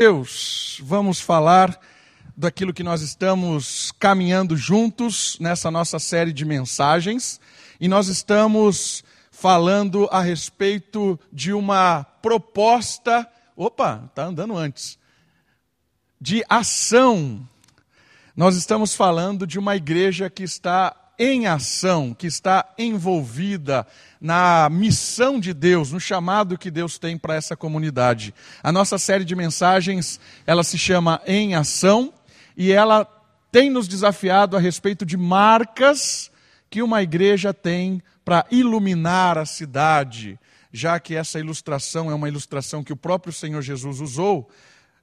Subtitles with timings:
[0.00, 1.76] Deus, vamos falar
[2.36, 7.40] daquilo que nós estamos caminhando juntos nessa nossa série de mensagens.
[7.80, 13.28] E nós estamos falando a respeito de uma proposta.
[13.56, 14.96] Opa, está andando antes.
[16.20, 17.44] De ação.
[18.36, 23.86] Nós estamos falando de uma igreja que está em ação, que está envolvida
[24.20, 28.32] na missão de Deus, no chamado que Deus tem para essa comunidade.
[28.62, 32.12] A nossa série de mensagens, ela se chama Em Ação
[32.56, 33.06] e ela
[33.50, 36.30] tem nos desafiado a respeito de marcas
[36.70, 40.38] que uma igreja tem para iluminar a cidade,
[40.72, 44.48] já que essa ilustração é uma ilustração que o próprio Senhor Jesus usou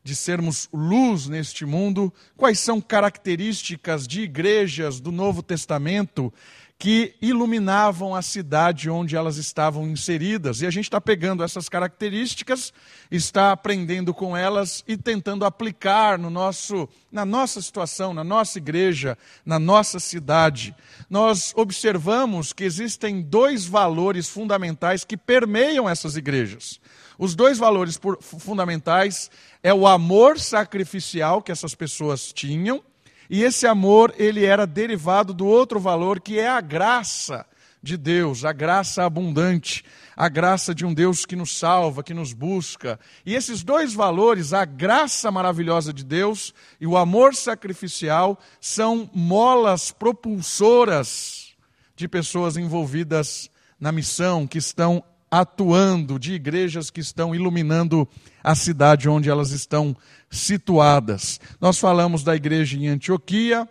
[0.05, 6.31] de sermos luz neste mundo, quais são características de igrejas do Novo Testamento
[6.77, 10.61] que iluminavam a cidade onde elas estavam inseridas.
[10.61, 12.71] E a gente está pegando essas características,
[13.09, 19.17] está aprendendo com elas e tentando aplicar no nosso, na nossa situação, na nossa igreja,
[19.43, 20.75] na nossa cidade.
[21.09, 26.79] Nós observamos que existem dois valores fundamentais que permeiam essas igrejas.
[27.17, 29.29] Os dois valores fundamentais
[29.63, 32.83] é o amor sacrificial que essas pessoas tinham,
[33.29, 37.45] e esse amor ele era derivado do outro valor que é a graça
[37.81, 39.85] de Deus, a graça abundante,
[40.17, 42.99] a graça de um Deus que nos salva, que nos busca.
[43.23, 49.91] E esses dois valores, a graça maravilhosa de Deus e o amor sacrificial, são molas
[49.91, 51.53] propulsoras
[51.95, 55.03] de pessoas envolvidas na missão, que estão
[55.39, 58.07] atuando, de igrejas que estão iluminando
[58.41, 59.95] a cidade onde elas estão
[60.29, 61.41] situadas.
[61.59, 63.67] Nós falamos da igreja em Antioquia,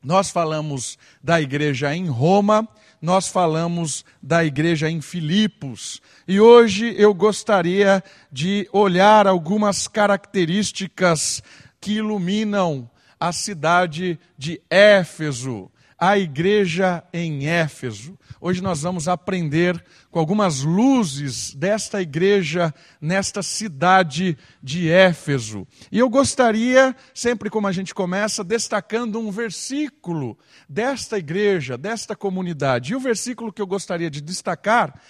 [0.00, 2.68] nós falamos da igreja em Roma,
[3.00, 6.00] nós falamos da igreja em Filipos.
[6.28, 11.42] E hoje eu gostaria de olhar algumas características
[11.80, 15.68] que iluminam a cidade de Éfeso,
[16.04, 18.18] a igreja em Éfeso.
[18.40, 19.80] Hoje nós vamos aprender
[20.10, 25.64] com algumas luzes desta igreja nesta cidade de Éfeso.
[25.92, 30.36] E eu gostaria, sempre como a gente começa, destacando um versículo
[30.68, 32.90] desta igreja, desta comunidade.
[32.90, 35.00] E o versículo que eu gostaria de destacar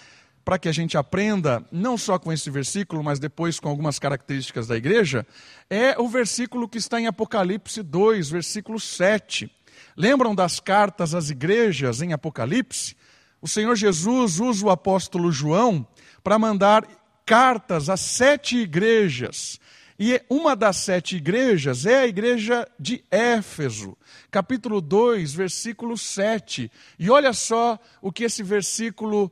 [0.45, 4.67] para que a gente aprenda, não só com esse versículo, mas depois com algumas características
[4.67, 5.25] da igreja,
[5.71, 9.49] é o versículo que está em Apocalipse 2, versículo 7.
[9.95, 12.95] Lembram das cartas às igrejas em Apocalipse?
[13.41, 15.85] O Senhor Jesus usa o apóstolo João
[16.23, 16.87] para mandar
[17.25, 19.59] cartas a sete igrejas.
[19.99, 23.95] E uma das sete igrejas é a igreja de Éfeso,
[24.31, 26.71] capítulo 2, versículo 7.
[26.97, 29.31] E olha só o que esse versículo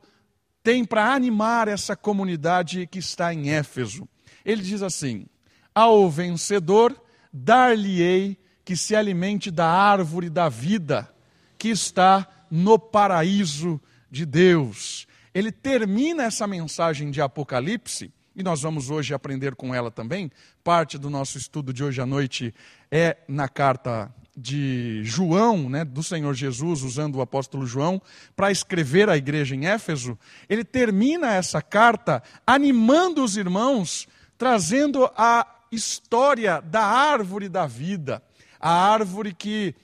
[0.62, 4.08] tem para animar essa comunidade que está em Éfeso.
[4.44, 5.26] Ele diz assim:
[5.74, 6.96] Ao vencedor
[7.32, 11.12] dar-lhe-ei que se alimente da árvore da vida
[11.58, 13.80] que está no paraíso
[14.10, 15.06] de Deus.
[15.34, 20.30] Ele termina essa mensagem de Apocalipse, e nós vamos hoje aprender com ela também.
[20.64, 22.54] Parte do nosso estudo de hoje à noite
[22.90, 28.00] é na carta de João, né, do Senhor Jesus, usando o apóstolo João,
[28.34, 30.18] para escrever à igreja em Éfeso.
[30.48, 34.08] Ele termina essa carta animando os irmãos,
[34.38, 38.22] trazendo a história da árvore da vida,
[38.62, 39.74] a árvore que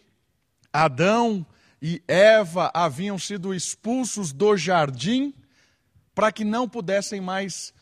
[0.72, 1.44] Adão
[1.82, 5.34] e Eva haviam sido expulsos do jardim
[6.14, 7.74] para que não pudessem mais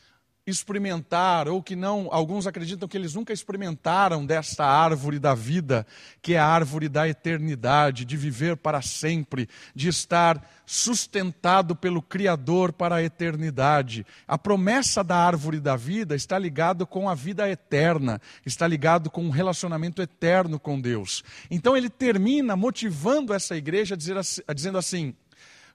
[0.46, 5.84] experimentar, ou que não, alguns acreditam que eles nunca experimentaram desta árvore da vida,
[6.22, 12.72] que é a árvore da eternidade, de viver para sempre, de estar sustentado pelo Criador
[12.72, 14.06] para a eternidade.
[14.26, 19.24] A promessa da árvore da vida está ligado com a vida eterna, está ligado com
[19.24, 21.24] um relacionamento eterno com Deus.
[21.50, 24.16] Então ele termina motivando essa igreja a dizer,
[24.54, 25.12] dizendo assim: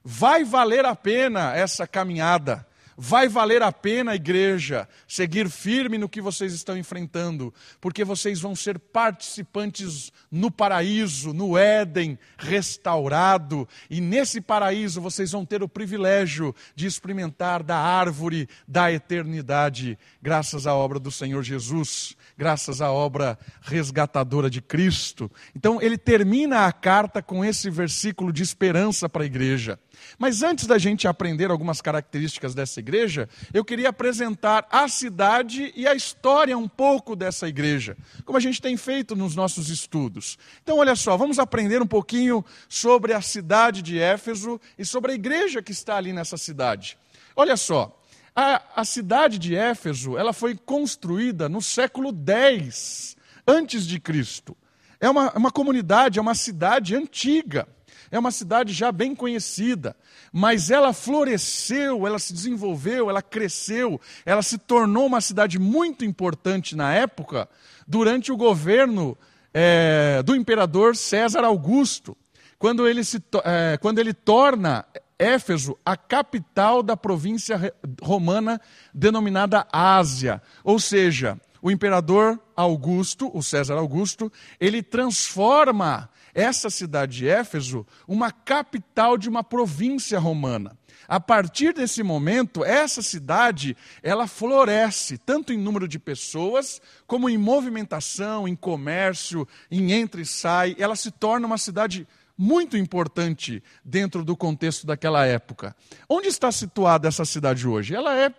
[0.02, 2.66] vai valer a pena essa caminhada
[2.96, 8.54] Vai valer a pena, igreja, seguir firme no que vocês estão enfrentando, porque vocês vão
[8.54, 16.54] ser participantes no paraíso, no Éden restaurado, e nesse paraíso vocês vão ter o privilégio
[16.74, 23.38] de experimentar da árvore da eternidade, graças à obra do Senhor Jesus, graças à obra
[23.62, 25.30] resgatadora de Cristo.
[25.54, 29.78] Então, ele termina a carta com esse versículo de esperança para a igreja.
[30.18, 35.86] Mas antes da gente aprender algumas características dessa igreja, eu queria apresentar a cidade e
[35.86, 40.38] a história um pouco dessa igreja, como a gente tem feito nos nossos estudos.
[40.62, 45.14] Então, olha só, vamos aprender um pouquinho sobre a cidade de Éfeso e sobre a
[45.14, 46.96] igreja que está ali nessa cidade.
[47.34, 47.98] Olha só,
[48.34, 53.14] A, a cidade de Éfeso, ela foi construída no século X
[53.46, 54.56] antes de Cristo.
[54.98, 57.66] É uma, uma comunidade, é uma cidade antiga,
[58.12, 59.96] é uma cidade já bem conhecida,
[60.30, 66.76] mas ela floresceu, ela se desenvolveu, ela cresceu, ela se tornou uma cidade muito importante
[66.76, 67.48] na época,
[67.88, 69.16] durante o governo
[69.52, 72.14] é, do imperador César Augusto,
[72.58, 74.84] quando ele, se, é, quando ele torna
[75.18, 77.72] Éfeso a capital da província
[78.02, 78.60] romana
[78.92, 84.30] denominada Ásia, ou seja, o imperador Augusto, o César Augusto,
[84.60, 90.76] ele transforma essa cidade de Éfeso uma capital de uma província romana.
[91.08, 97.36] A partir desse momento, essa cidade, ela floresce, tanto em número de pessoas, como em
[97.36, 100.74] movimentação, em comércio, em entra e sai.
[100.78, 102.06] Ela se torna uma cidade
[102.38, 105.76] muito importante dentro do contexto daquela época.
[106.08, 107.94] Onde está situada essa cidade hoje?
[107.94, 108.32] Ela é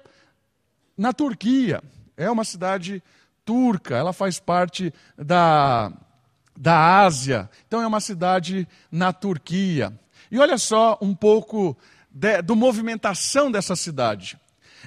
[0.98, 1.82] na Turquia
[2.16, 3.04] é uma cidade
[3.46, 5.92] turca, ela faz parte da,
[6.56, 9.98] da Ásia, então é uma cidade na Turquia.
[10.32, 11.78] E olha só um pouco
[12.10, 14.38] de, do movimentação dessa cidade.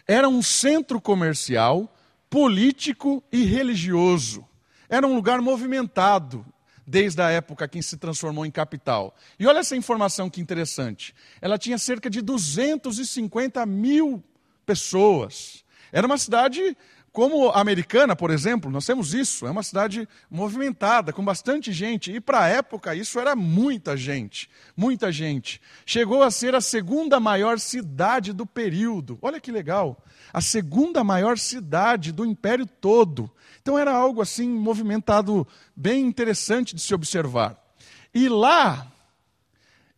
[0.07, 1.93] Era um centro comercial,
[2.31, 4.47] político e religioso.
[4.89, 6.47] Era um lugar movimentado
[6.87, 9.15] desde a época que se transformou em capital.
[9.39, 11.15] E olha essa informação que interessante.
[11.41, 14.23] Ela tinha cerca de 250 mil
[14.65, 15.65] pessoas.
[15.91, 16.77] Era uma cidade
[17.17, 22.21] como americana, por exemplo, nós temos isso, é uma cidade movimentada, com bastante gente, e
[22.21, 25.59] para a época isso era muita gente, muita gente.
[25.87, 31.39] Chegou a ser a segunda maior cidade do período, olha que legal, a segunda maior
[31.39, 33.31] cidade do império todo.
[33.63, 37.57] Então era algo assim movimentado, bem interessante de se observar.
[38.13, 38.93] E lá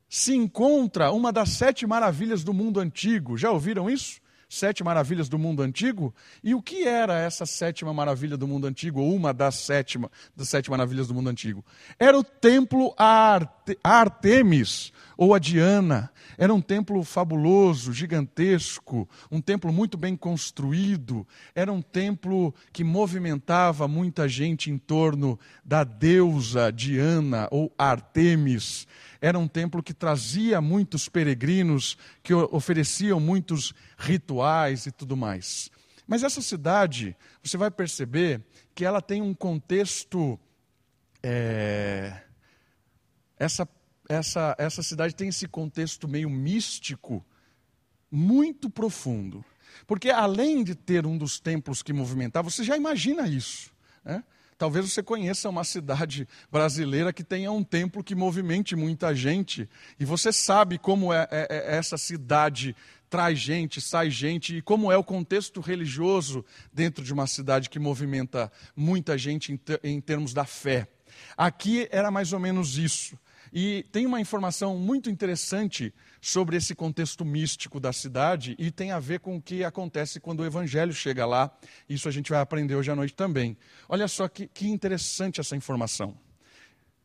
[0.09, 4.21] se encontra uma das sete maravilhas do mundo antigo, já ouviram isso?
[4.49, 6.15] Sete maravilhas do mundo antigo.
[6.43, 10.49] E o que era essa sétima maravilha do mundo antigo, ou uma das, sétima, das
[10.49, 11.65] sete maravilhas do mundo antigo?
[11.99, 16.11] Era o templo a, Arte, a Artemis, ou a Diana.
[16.39, 21.27] Era um templo fabuloso, gigantesco, um templo muito bem construído.
[21.55, 28.87] Era um templo que movimentava muita gente em torno da deusa Diana ou Artemis.
[29.21, 35.71] Era um templo que trazia muitos peregrinos, que ofereciam muitos rituais e tudo mais.
[36.07, 38.43] Mas essa cidade, você vai perceber
[38.75, 40.39] que ela tem um contexto.
[41.23, 42.23] É,
[43.37, 43.69] essa,
[44.09, 47.25] essa, essa cidade tem esse contexto meio místico
[48.11, 49.45] muito profundo.
[49.87, 53.71] Porque além de ter um dos templos que movimentava, você já imagina isso.
[54.05, 54.25] Né?
[54.59, 59.69] Talvez você conheça uma cidade brasileira que tenha um templo que movimente muita gente,
[60.01, 62.75] e você sabe como é, é, é essa cidade
[63.09, 67.79] traz gente, sai gente, e como é o contexto religioso dentro de uma cidade que
[67.79, 70.89] movimenta muita gente em, ter, em termos da fé.
[71.37, 73.17] Aqui era mais ou menos isso.
[73.53, 78.99] E tem uma informação muito interessante sobre esse contexto místico da cidade e tem a
[78.99, 81.51] ver com o que acontece quando o evangelho chega lá.
[81.89, 83.57] Isso a gente vai aprender hoje à noite também.
[83.89, 86.17] Olha só que, que interessante essa informação.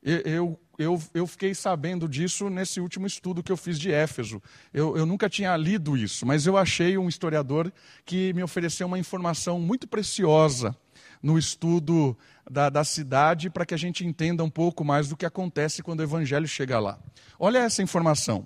[0.05, 4.41] Eu, eu, eu, fiquei sabendo disso nesse último estudo que eu fiz de Éfeso.
[4.73, 7.71] Eu, eu nunca tinha lido isso, mas eu achei um historiador
[8.03, 10.75] que me ofereceu uma informação muito preciosa
[11.21, 12.17] no estudo
[12.49, 16.01] da, da cidade para que a gente entenda um pouco mais do que acontece quando
[16.01, 16.99] o evangelho chega lá.
[17.39, 18.45] Olha essa informação.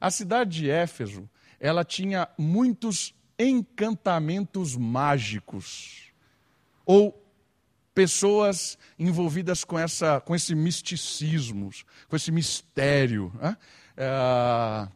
[0.00, 1.28] A cidade de Éfeso,
[1.58, 6.12] ela tinha muitos encantamentos mágicos
[6.84, 7.16] ou
[7.94, 11.70] pessoas envolvidas com, essa, com esse misticismo,
[12.08, 13.32] com esse mistério.
[13.40, 13.56] Né?
[13.96, 14.88] É,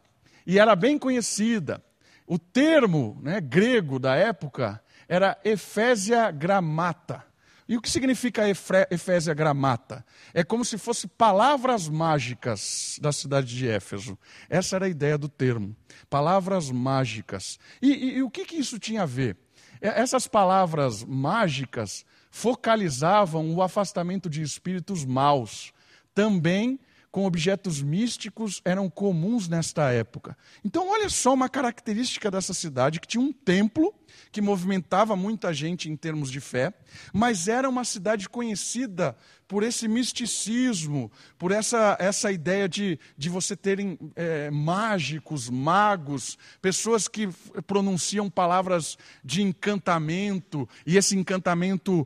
[0.45, 1.83] e era bem conhecida.
[2.27, 7.23] O termo né, grego da época era Efésia Gramata.
[7.67, 8.43] E o que significa
[8.91, 10.05] Efésia Gramata?
[10.33, 14.17] É como se fosse palavras mágicas da cidade de Éfeso.
[14.47, 15.75] Essa era a ideia do termo.
[16.07, 17.57] Palavras mágicas.
[17.81, 19.35] E, e, e o que, que isso tinha a ver?
[19.81, 25.73] Essas palavras mágicas focalizavam o afastamento de espíritos maus.
[26.13, 26.79] Também
[27.15, 30.37] com objetos místicos eram comuns nesta época.
[30.65, 33.95] Então, olha só uma característica dessa cidade que tinha um templo
[34.33, 36.73] que movimentava muita gente em termos de fé,
[37.13, 39.15] mas era uma cidade conhecida
[39.47, 47.07] por esse misticismo, por essa, essa ideia de, de você terem é, mágicos, magos, pessoas
[47.07, 47.29] que
[47.65, 52.05] pronunciam palavras de encantamento, e esse encantamento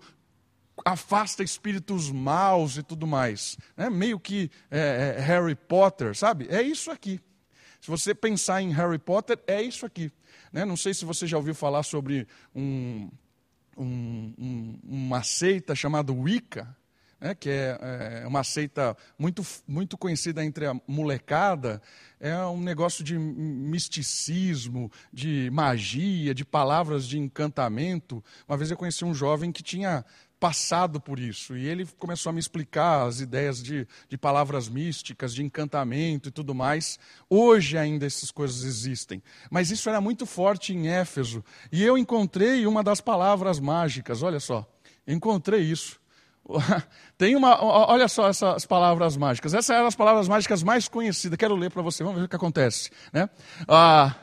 [0.86, 3.58] afasta espíritos maus e tudo mais.
[3.76, 3.90] Né?
[3.90, 6.48] Meio que é, é, Harry Potter, sabe?
[6.50, 7.20] É isso aqui.
[7.82, 10.12] Se você pensar em Harry Potter, é isso aqui.
[10.52, 10.66] Né?
[10.66, 13.10] Não sei se você já ouviu falar sobre um,
[13.78, 16.76] um, um, uma seita chamada Wicca,
[17.20, 17.78] né, que é,
[18.24, 21.82] é, uma seita muito, muito conhecida entre a molecada,
[22.20, 28.24] é um negócio de misticismo, de magia, de palavras de encantamento.
[28.48, 30.06] Uma vez eu conheci um jovem que tinha
[30.40, 31.58] passado por isso.
[31.58, 36.32] E ele começou a me explicar as ideias de, de palavras místicas, de encantamento e
[36.32, 36.98] tudo mais.
[37.30, 39.22] Hoje ainda essas coisas existem.
[39.52, 41.44] Mas isso era muito forte em Éfeso.
[41.72, 44.66] E eu encontrei uma das palavras mágicas, olha só.
[45.06, 46.00] Encontrei isso.
[47.18, 47.62] Tem uma.
[47.64, 49.54] Olha só essas palavras mágicas.
[49.54, 51.38] Essas eram as palavras mágicas mais conhecidas.
[51.38, 52.90] Quero ler para você, vamos ver o que acontece.
[53.12, 53.30] Né?
[53.68, 54.16] Ah,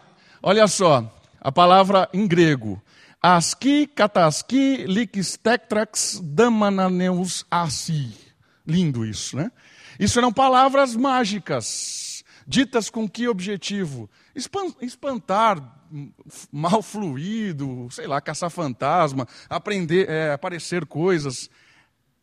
[0.42, 2.82] olha só, a palavra em grego.
[3.28, 8.14] Aski, kataski, likistektrax, damananeus asi.
[8.64, 9.50] Lindo isso, né?
[9.98, 14.08] Isso eram palavras mágicas, ditas com que objetivo?
[14.80, 15.58] Espantar
[16.52, 21.50] mal fluido, sei lá, caçar fantasma, aprender, é, aparecer coisas.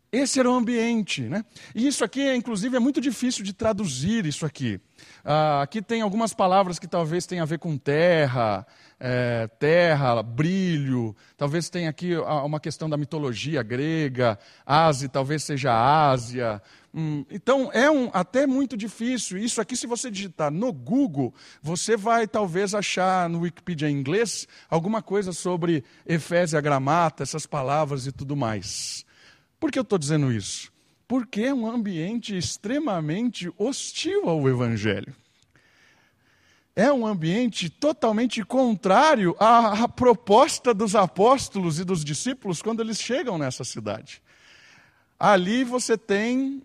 [0.10, 1.44] Esse era o ambiente, né?
[1.74, 4.80] E isso aqui, inclusive, é muito difícil de traduzir isso aqui.
[5.26, 8.64] Ah, aqui tem algumas palavras que talvez tenham a ver com terra,
[9.06, 11.14] é, terra, brilho.
[11.36, 14.40] Talvez tenha aqui uma questão da mitologia grega.
[14.66, 15.74] Ásia talvez seja
[16.10, 16.62] Ásia.
[16.96, 19.38] Hum, então é um, até muito difícil.
[19.38, 24.48] Isso aqui, se você digitar no Google, você vai talvez achar no Wikipedia em inglês
[24.70, 29.06] alguma coisa sobre Efésia, Gramata, essas palavras e tudo mais.
[29.60, 30.72] Por que eu estou dizendo isso?
[31.10, 35.14] Porque é um ambiente extremamente hostil ao Evangelho.
[36.76, 43.38] É um ambiente totalmente contrário à, proposta dos apóstolos e dos discípulos quando eles chegam
[43.38, 44.24] nessa cidade.
[45.20, 46.64] Ali você tem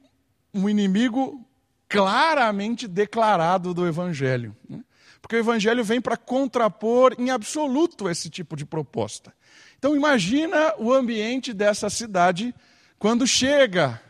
[0.54, 1.46] um inimigo
[1.86, 4.56] claramente declarado do Evangelho.
[4.66, 4.82] Né?
[5.20, 9.34] Porque o Evangelho vem para contrapor em absoluto esse tipo de proposta.
[9.78, 12.54] Então imagina o ambiente dessa cidade
[12.98, 14.00] quando chega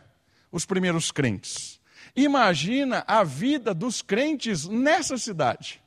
[0.49, 1.77] os primeiros crentes.
[2.15, 5.81] Imagina a vida dos crentes nessa cidade.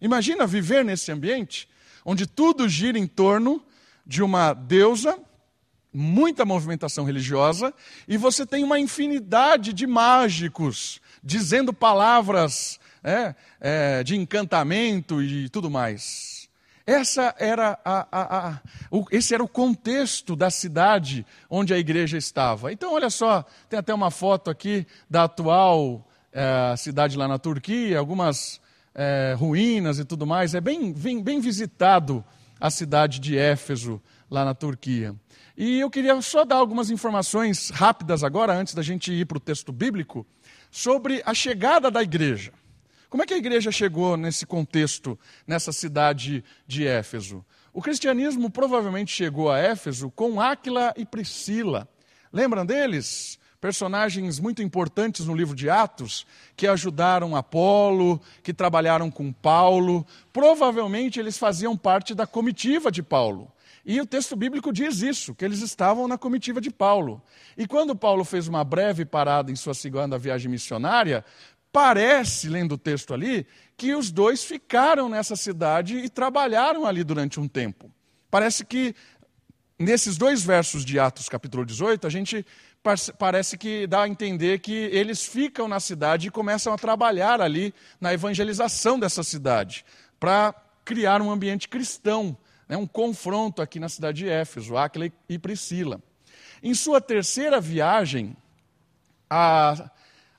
[0.00, 1.68] Imagina viver nesse ambiente
[2.04, 3.60] onde tudo gira em torno
[4.06, 5.18] de uma deusa,
[5.92, 7.74] muita movimentação religiosa,
[8.06, 15.68] e você tem uma infinidade de mágicos dizendo palavras é, é, de encantamento e tudo
[15.68, 16.48] mais.
[16.86, 18.60] Essa era a, a, a,
[18.92, 22.72] o, esse era o contexto da cidade onde a igreja estava.
[22.72, 27.98] Então, olha só, tem até uma foto aqui da atual é, cidade lá na Turquia,
[27.98, 28.60] algumas
[28.96, 30.54] é, ruínas e tudo mais.
[30.54, 32.24] É bem, bem, bem visitado
[32.58, 34.00] a cidade de Éfeso,
[34.30, 35.14] lá na Turquia.
[35.56, 39.40] E eu queria só dar algumas informações rápidas agora, antes da gente ir para o
[39.40, 40.26] texto bíblico,
[40.70, 42.52] sobre a chegada da igreja.
[43.08, 47.44] Como é que a igreja chegou nesse contexto, nessa cidade de Éfeso?
[47.72, 51.88] O cristianismo provavelmente chegou a Éfeso com Áquila e Priscila.
[52.32, 53.38] Lembram deles?
[53.60, 60.06] Personagens muito importantes no livro de Atos, que ajudaram Apolo, que trabalharam com Paulo.
[60.32, 63.50] Provavelmente eles faziam parte da comitiva de Paulo.
[63.84, 67.22] E o texto bíblico diz isso, que eles estavam na comitiva de Paulo.
[67.56, 71.24] E quando Paulo fez uma breve parada em sua segunda viagem missionária,
[71.76, 73.46] Parece, lendo o texto ali,
[73.76, 77.92] que os dois ficaram nessa cidade e trabalharam ali durante um tempo.
[78.30, 78.94] Parece que
[79.78, 82.46] nesses dois versos de Atos capítulo 18, a gente
[83.18, 87.74] parece que dá a entender que eles ficam na cidade e começam a trabalhar ali
[88.00, 89.84] na evangelização dessa cidade,
[90.18, 92.36] para criar um ambiente cristão,
[92.68, 96.00] né, um confronto aqui na cidade de Éfeso, Áquila e Priscila.
[96.62, 98.36] Em sua terceira viagem,
[99.28, 99.90] a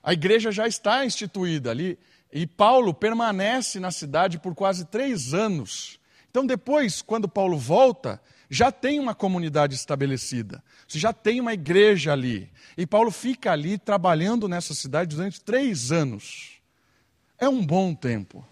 [0.08, 1.98] a igreja já está instituída ali
[2.32, 6.00] e Paulo permanece na cidade por quase três anos.
[6.30, 8.18] Então, depois, quando Paulo volta,
[8.50, 12.50] já tem uma comunidade estabelecida, você já tem uma igreja ali.
[12.76, 16.58] E Paulo fica ali trabalhando nessa cidade durante três anos.
[17.38, 18.46] É um bom tempo.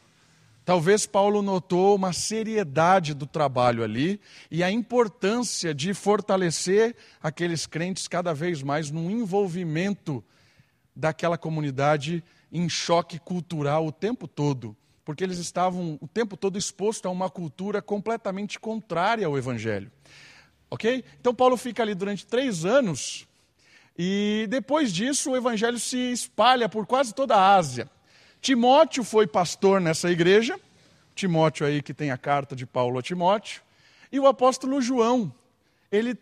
[0.65, 8.09] Talvez Paulo notou uma seriedade do trabalho ali e a importância de fortalecer aqueles crentes
[8.09, 10.25] cada vez mais num envolvimento
[10.95, 14.77] daquela comunidade em choque cultural o tempo todo,
[15.07, 19.89] porque eles estavam o tempo todo expostos a uma cultura completamente contrária ao Evangelho.
[20.69, 21.05] Ok?
[21.21, 23.25] Então Paulo fica ali durante três anos
[23.97, 27.89] e depois disso o Evangelho se espalha por quase toda a Ásia.
[28.41, 30.59] Timóteo foi pastor nessa igreja,
[31.15, 33.63] Timóteo aí que tem a carta de Paulo a Timóteo,
[34.11, 35.33] e o apóstolo João,
[35.91, 36.19] ele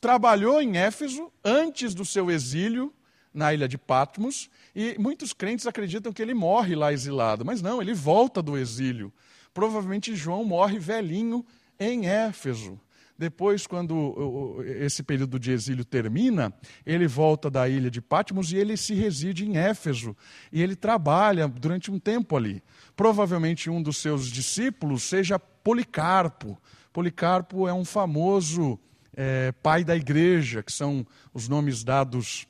[0.00, 2.92] trabalhou em Éfeso antes do seu exílio
[3.36, 7.82] na ilha de Patmos, e muitos crentes acreditam que ele morre lá exilado, mas não,
[7.82, 9.12] ele volta do exílio.
[9.52, 11.44] Provavelmente João morre velhinho
[11.78, 12.80] em Éfeso.
[13.18, 16.52] Depois, quando esse período de exílio termina,
[16.84, 20.14] ele volta da ilha de Patmos e ele se reside em Éfeso.
[20.52, 22.62] E ele trabalha durante um tempo ali.
[22.94, 26.58] Provavelmente um dos seus discípulos seja Policarpo.
[26.92, 28.78] Policarpo é um famoso
[29.16, 32.46] é, pai da igreja, que são os nomes dados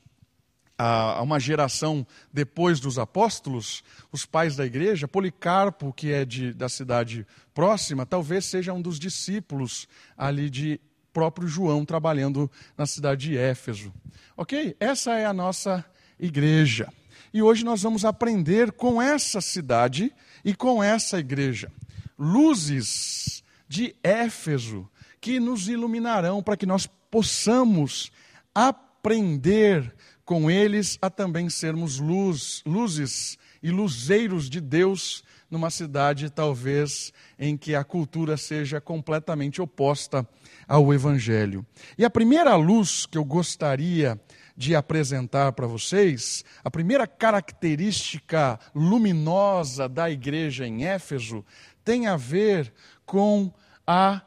[0.79, 6.69] a uma geração depois dos apóstolos, os pais da igreja, Policarpo, que é de, da
[6.69, 10.81] cidade próxima, talvez seja um dos discípulos ali de
[11.13, 13.93] próprio João trabalhando na cidade de Éfeso.
[14.37, 14.77] Ok?
[14.79, 15.83] Essa é a nossa
[16.21, 16.93] igreja.
[17.33, 20.13] E hoje nós vamos aprender com essa cidade
[20.45, 21.73] e com essa igreja.
[22.19, 24.89] Luzes de Éfeso
[25.21, 28.13] que nos iluminarão para que nós possamos
[28.55, 29.95] aprender
[30.27, 37.57] com eles a também sermos luz, luzes e luzeiros de Deus numa cidade talvez em
[37.57, 40.29] que a cultura seja completamente oposta
[40.67, 41.65] ao evangelho.
[41.97, 44.21] E a primeira luz que eu gostaria
[44.57, 51.45] de apresentar para vocês, a primeira característica luminosa da igreja em Éfeso
[51.85, 52.73] tem a ver
[53.05, 53.53] com
[53.87, 54.23] a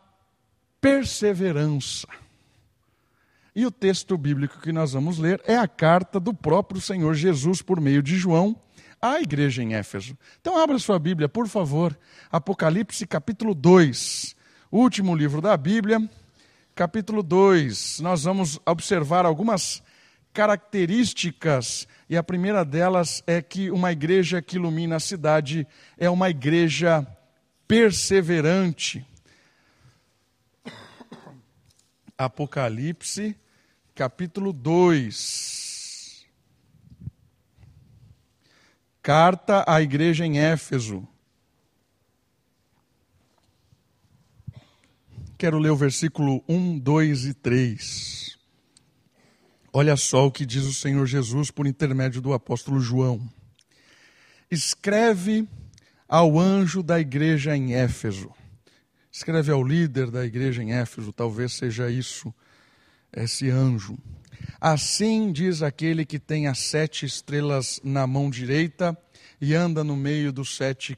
[0.80, 2.08] perseverança.
[3.60, 7.62] E o texto bíblico que nós vamos ler é a carta do próprio Senhor Jesus
[7.62, 8.56] por meio de João
[9.02, 10.18] à igreja em Éfeso.
[10.40, 12.00] Então abra sua Bíblia, por favor,
[12.32, 14.34] Apocalipse capítulo 2,
[14.72, 16.02] último livro da Bíblia,
[16.74, 18.00] capítulo 2.
[18.00, 19.84] Nós vamos observar algumas
[20.32, 26.30] características e a primeira delas é que uma igreja que ilumina a cidade é uma
[26.30, 27.06] igreja
[27.68, 29.06] perseverante.
[32.18, 33.36] Apocalipse,
[34.00, 36.26] capítulo 2.
[39.02, 41.06] Carta à igreja em Éfeso.
[45.38, 48.38] Quero ler o versículo 1, 2 e 3.
[49.74, 53.30] Olha só o que diz o Senhor Jesus por intermédio do apóstolo João.
[54.50, 55.46] Escreve
[56.08, 58.34] ao anjo da igreja em Éfeso
[59.12, 62.34] Escreve ao líder da igreja em Éfeso, talvez seja isso,
[63.12, 63.98] esse anjo.
[64.60, 68.98] Assim diz aquele que tem as sete estrelas na mão direita
[69.40, 70.98] e anda no meio dos sete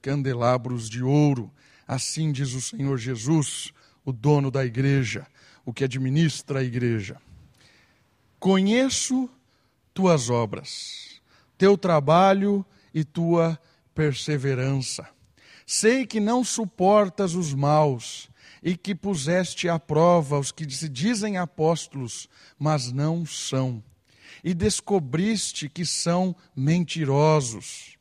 [0.00, 1.50] candelabros de ouro.
[1.86, 3.72] Assim diz o Senhor Jesus,
[4.04, 5.26] o dono da igreja,
[5.64, 7.16] o que administra a igreja.
[8.38, 9.28] Conheço
[9.92, 11.20] tuas obras,
[11.58, 13.58] teu trabalho e tua
[13.94, 15.08] perseverança
[15.66, 18.28] Sei que não suportas os maus
[18.62, 23.82] e que puseste à prova os que se dizem apóstolos, mas não são.
[24.44, 27.96] E descobriste que são mentirosos.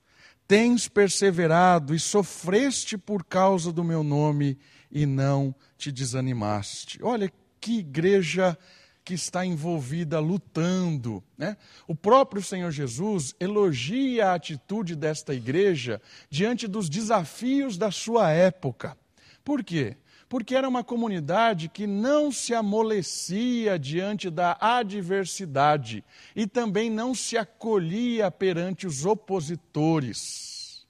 [0.47, 4.57] Tens perseverado e sofreste por causa do meu nome
[4.91, 6.99] e não te desanimaste.
[7.01, 8.57] Olha que igreja
[9.03, 11.23] que está envolvida lutando.
[11.37, 11.57] Né?
[11.87, 18.97] O próprio Senhor Jesus elogia a atitude desta igreja diante dos desafios da sua época.
[19.43, 19.97] Por quê?
[20.31, 27.37] Porque era uma comunidade que não se amolecia diante da adversidade e também não se
[27.37, 30.87] acolhia perante os opositores.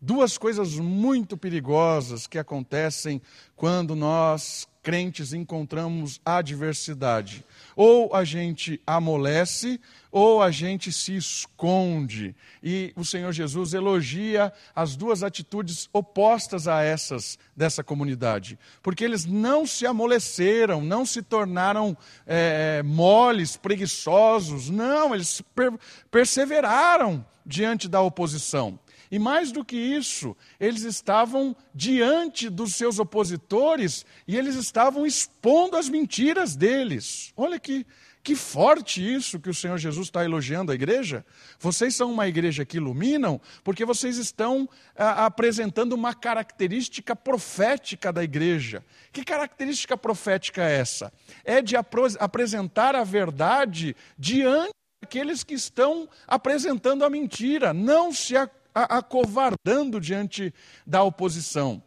[0.00, 3.22] Duas coisas muito perigosas que acontecem
[3.54, 7.42] quando nós crentes encontramos adversidade.
[7.74, 9.80] Ou a gente amolece,
[10.12, 12.36] ou a gente se esconde.
[12.62, 18.58] E o Senhor Jesus elogia as duas atitudes opostas a essas dessa comunidade.
[18.82, 24.68] Porque eles não se amoleceram, não se tornaram é, moles, preguiçosos.
[24.68, 25.72] Não, eles per
[26.10, 28.78] perseveraram diante da oposição.
[29.14, 35.76] E mais do que isso, eles estavam diante dos seus opositores e eles estavam expondo
[35.76, 37.32] as mentiras deles.
[37.36, 37.86] Olha que,
[38.24, 41.24] que forte isso que o Senhor Jesus está elogiando a igreja.
[41.60, 48.24] Vocês são uma igreja que iluminam porque vocês estão a, apresentando uma característica profética da
[48.24, 48.84] igreja.
[49.12, 51.12] Que característica profética é essa?
[51.44, 51.76] É de
[52.18, 58.34] apresentar a verdade diante daqueles que estão apresentando a mentira, não se
[58.74, 60.52] acovardando diante
[60.86, 61.82] da oposição.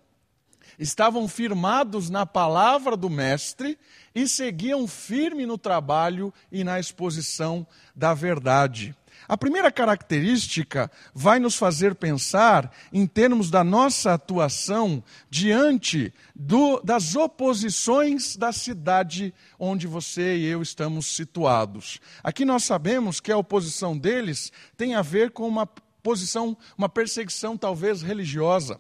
[0.80, 3.78] estavam firmados na palavra do Mestre
[4.14, 8.96] e seguiam firme no trabalho e na exposição da verdade.
[9.28, 17.16] A primeira característica vai nos fazer pensar em termos da nossa atuação diante do, das
[17.16, 22.00] oposições da cidade onde você e eu estamos situados.
[22.24, 25.68] Aqui nós sabemos que a oposição deles tem a ver com uma
[26.08, 28.80] posição, uma perseguição talvez religiosa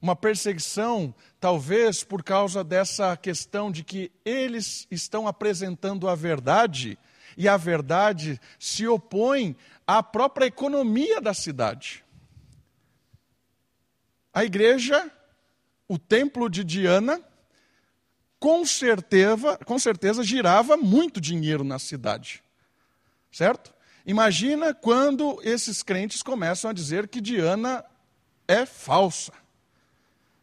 [0.00, 6.96] uma perseguição, talvez por causa dessa questão de que eles estão apresentando a verdade
[7.36, 12.04] e a verdade se opõe à própria economia da cidade.
[14.32, 15.10] A igreja,
[15.88, 17.20] o templo de Diana,
[18.38, 22.40] com certeza, com certeza girava muito dinheiro na cidade.
[23.32, 23.74] Certo?
[24.08, 27.84] Imagina quando esses crentes começam a dizer que Diana
[28.48, 29.34] é falsa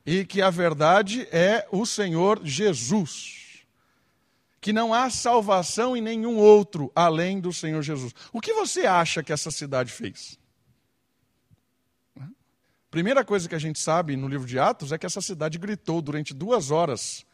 [0.06, 3.66] e que a verdade é o Senhor Jesus.
[4.62, 8.14] Que não há salvação em nenhum outro além do Senhor Jesus.
[8.32, 10.38] O que você acha que essa cidade fez?
[12.92, 16.04] Primeira coisa que a gente sabe no livro de Atos é que essa cidade gritou
[16.04, 17.26] durante duas horas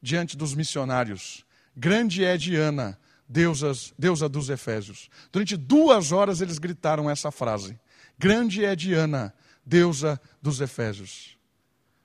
[0.00, 1.44] diante dos missionários:
[1.76, 2.96] Grande é Diana,
[3.28, 5.08] deusas, deusa dos Efésios.
[5.32, 7.78] Durante duas horas eles gritaram essa frase:
[8.18, 9.34] Grande é Diana,
[9.64, 11.36] deusa dos Efésios.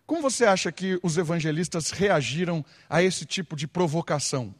[0.05, 4.53] Como você acha que os evangelistas reagiram a esse tipo de provocação?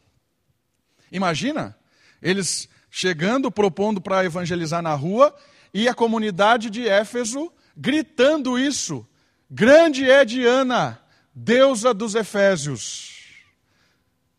[1.12, 1.78] Imagina,
[2.22, 5.36] eles chegando, propondo para evangelizar na rua,
[5.74, 9.06] e a comunidade de Éfeso gritando isso:
[9.50, 11.02] Grande é Diana,
[11.34, 13.21] deusa dos Efésios.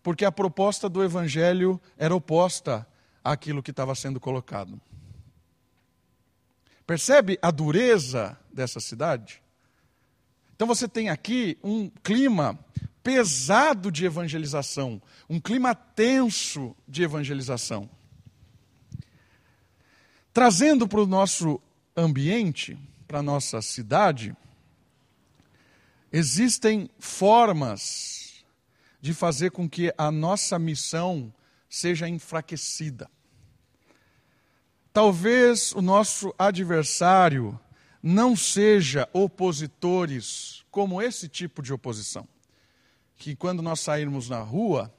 [0.03, 2.87] Porque a proposta do evangelho era oposta
[3.23, 4.81] àquilo que estava sendo colocado.
[6.87, 9.43] Percebe a dureza dessa cidade?
[10.55, 12.59] Então você tem aqui um clima
[13.03, 17.89] pesado de evangelização, um clima tenso de evangelização.
[20.33, 21.61] Trazendo para o nosso
[21.97, 24.35] ambiente, para a nossa cidade,
[26.11, 28.22] existem formas
[29.03, 31.35] de fazer com que a nossa missão
[31.69, 33.11] seja enfraquecida.
[34.93, 37.59] Talvez o nosso adversário
[38.01, 42.29] não seja opositores como esse tipo de oposição.
[43.17, 44.95] Que quando nós sairmos na rua,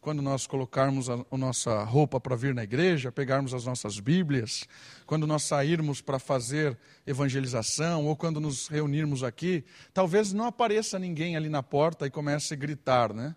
[0.00, 4.66] quando nós colocarmos a, nossa roupa para vir na igreja, pegarmos as nossas Bíblias,
[5.06, 9.62] quando nós sairmos para fazer evangelização ou quando nos reunirmos aqui,
[9.92, 13.36] talvez não apareça ninguém ali na porta e comece a gritar, né?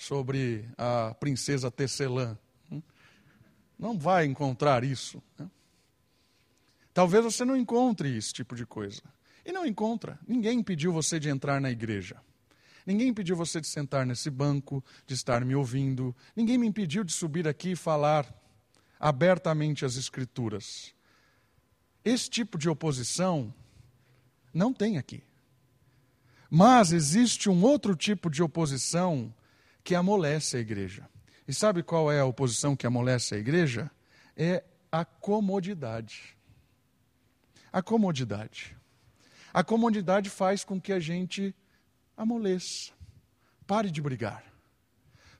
[0.00, 2.34] Sobre a princesa Tecelã.
[3.78, 5.22] Não vai encontrar isso.
[5.38, 5.46] Né?
[6.94, 9.02] Talvez você não encontre esse tipo de coisa.
[9.44, 10.18] E não encontra.
[10.26, 12.16] Ninguém impediu você de entrar na igreja.
[12.86, 16.16] Ninguém impediu você de sentar nesse banco, de estar me ouvindo.
[16.34, 18.26] Ninguém me impediu de subir aqui e falar
[18.98, 20.94] abertamente as Escrituras.
[22.02, 23.52] Esse tipo de oposição
[24.52, 25.22] não tem aqui.
[26.48, 29.30] Mas existe um outro tipo de oposição
[29.82, 31.08] que amolece a igreja.
[31.46, 33.90] E sabe qual é a oposição que amolece a igreja?
[34.36, 36.36] É a comodidade.
[37.72, 38.76] A comodidade.
[39.52, 41.54] A comodidade faz com que a gente
[42.16, 42.92] amoleça.
[43.66, 44.44] Pare de brigar.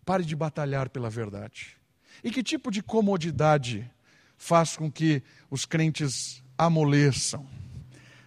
[0.04, 1.76] Pare de batalhar pela verdade.
[2.24, 3.88] E que tipo de comodidade
[4.36, 7.46] faz com que os crentes amoleçam?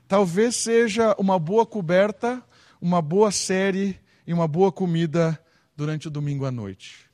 [0.08, 2.42] Talvez seja uma boa coberta,
[2.80, 5.43] uma boa série e uma boa comida
[5.76, 7.10] durante o domingo à noite.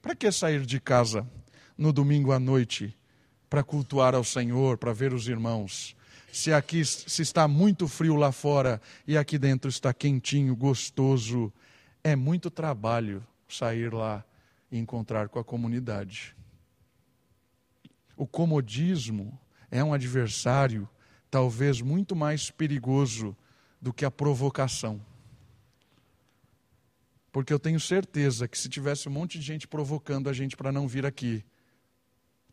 [0.00, 1.28] Para que sair de casa
[1.76, 2.96] no domingo à noite
[3.50, 5.96] para cultuar ao Senhor, para ver os irmãos.
[6.32, 11.52] Se aqui se está muito frio lá fora e aqui dentro está quentinho, gostoso,
[12.04, 14.24] é muito trabalho sair lá
[14.70, 16.36] e encontrar com a comunidade.
[18.16, 19.36] O comodismo
[19.68, 20.88] é um adversário
[21.28, 23.36] talvez muito mais perigoso
[23.80, 25.00] do que a provocação.
[27.32, 30.72] Porque eu tenho certeza que se tivesse um monte de gente provocando a gente para
[30.72, 31.44] não vir aqui,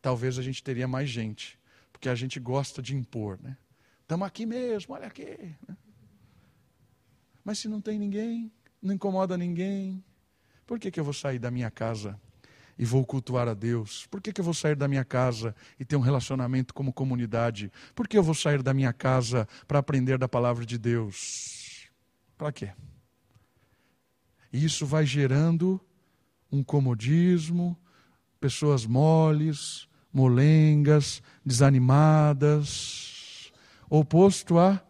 [0.02, 1.60] talvez a gente teria mais gente,
[1.92, 3.58] porque a gente gosta de impor, né?
[4.02, 5.56] Estamos aqui mesmo, olha aqui.
[5.68, 5.78] Né?
[7.44, 10.04] Mas se não tem ninguém, não incomoda ninguém,
[10.66, 12.20] por que, que eu vou sair da minha casa
[12.78, 14.06] e vou cultuar a Deus?
[14.08, 17.72] Por que, que eu vou sair da minha casa e ter um relacionamento como comunidade?
[17.96, 21.90] Por que eu vou sair da minha casa para aprender da palavra de Deus?
[22.38, 22.72] Para quê?
[24.52, 25.80] E isso vai gerando
[26.52, 27.78] um comodismo,
[28.40, 33.52] pessoas moles, molengas, desanimadas,
[33.90, 34.82] oposto à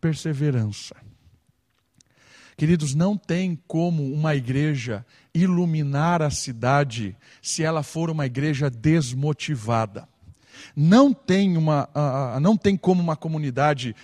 [0.00, 0.94] perseverança.
[2.56, 10.08] Queridos, não tem como uma igreja iluminar a cidade se ela for uma igreja desmotivada.
[10.76, 13.94] Não tem, uma, uh, não tem como uma comunidade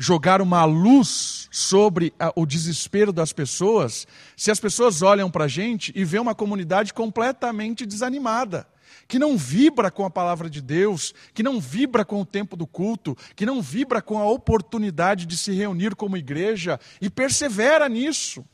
[0.00, 5.48] jogar uma luz sobre uh, o desespero das pessoas se as pessoas olham para a
[5.48, 8.66] gente e vê uma comunidade completamente desanimada
[9.06, 12.66] que não vibra com a palavra de Deus, que não vibra com o tempo do
[12.66, 18.44] culto, que não vibra com a oportunidade de se reunir como igreja e persevera nisso.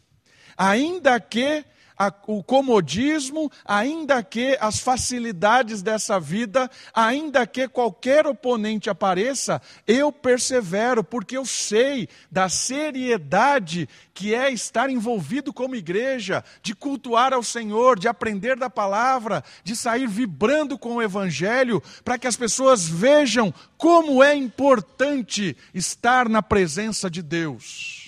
[0.56, 1.62] Ainda que
[1.98, 10.12] a, o comodismo, ainda que as facilidades dessa vida, ainda que qualquer oponente apareça, eu
[10.12, 17.42] persevero, porque eu sei da seriedade que é estar envolvido como igreja, de cultuar ao
[17.42, 22.88] Senhor, de aprender da palavra, de sair vibrando com o Evangelho, para que as pessoas
[22.88, 28.05] vejam como é importante estar na presença de Deus.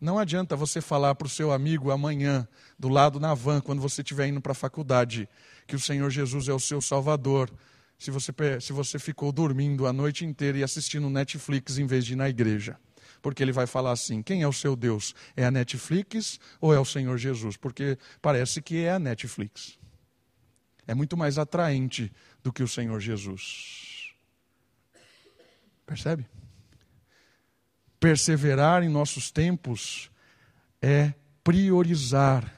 [0.00, 4.00] Não adianta você falar para o seu amigo amanhã, do lado na van, quando você
[4.00, 5.28] estiver indo para a faculdade,
[5.66, 7.50] que o Senhor Jesus é o seu Salvador,
[7.98, 8.32] se você,
[8.62, 12.30] se você ficou dormindo a noite inteira e assistindo Netflix em vez de ir na
[12.30, 12.78] igreja.
[13.20, 15.14] Porque ele vai falar assim: quem é o seu Deus?
[15.36, 17.58] É a Netflix ou é o Senhor Jesus?
[17.58, 19.78] Porque parece que é a Netflix.
[20.86, 22.10] É muito mais atraente
[22.42, 24.14] do que o Senhor Jesus.
[25.84, 26.26] Percebe?
[28.00, 30.10] Perseverar em nossos tempos
[30.80, 31.12] é
[31.44, 32.50] priorizar,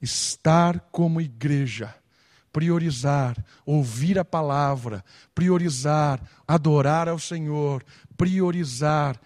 [0.00, 1.94] estar como igreja,
[2.50, 7.84] priorizar, ouvir a palavra, priorizar, adorar ao Senhor,
[8.16, 9.20] priorizar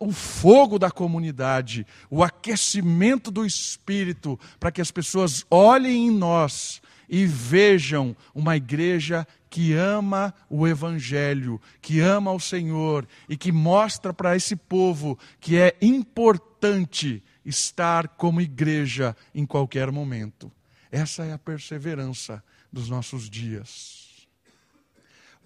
[0.00, 6.82] o fogo da comunidade, o aquecimento do espírito, para que as pessoas olhem em nós
[7.14, 14.12] e vejam uma igreja que ama o Evangelho, que ama o Senhor e que mostra
[14.12, 20.50] para esse povo que é importante estar como igreja em qualquer momento.
[20.90, 24.26] Essa é a perseverança dos nossos dias.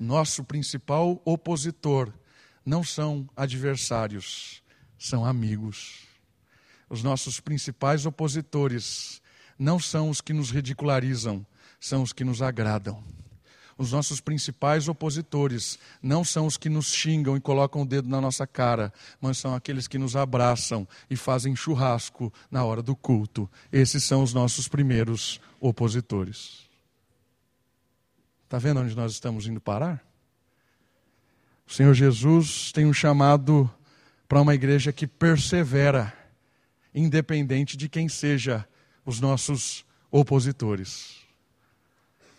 [0.01, 2.11] Nosso principal opositor
[2.65, 4.63] não são adversários,
[4.99, 6.05] são amigos.
[6.89, 9.21] Os nossos principais opositores
[9.59, 11.45] não são os que nos ridicularizam,
[11.81, 13.03] são os que nos agradam.
[13.79, 18.21] Os nossos principais opositores não são os que nos xingam e colocam o dedo na
[18.21, 23.49] nossa cara, mas são aqueles que nos abraçam e fazem churrasco na hora do culto.
[23.71, 26.67] Esses são os nossos primeiros opositores.
[28.45, 30.05] Está vendo onde nós estamos indo parar?
[31.65, 33.71] O Senhor Jesus tem um chamado
[34.27, 36.13] para uma igreja que persevera,
[36.93, 38.67] independente de quem seja
[39.07, 41.28] os nossos opositores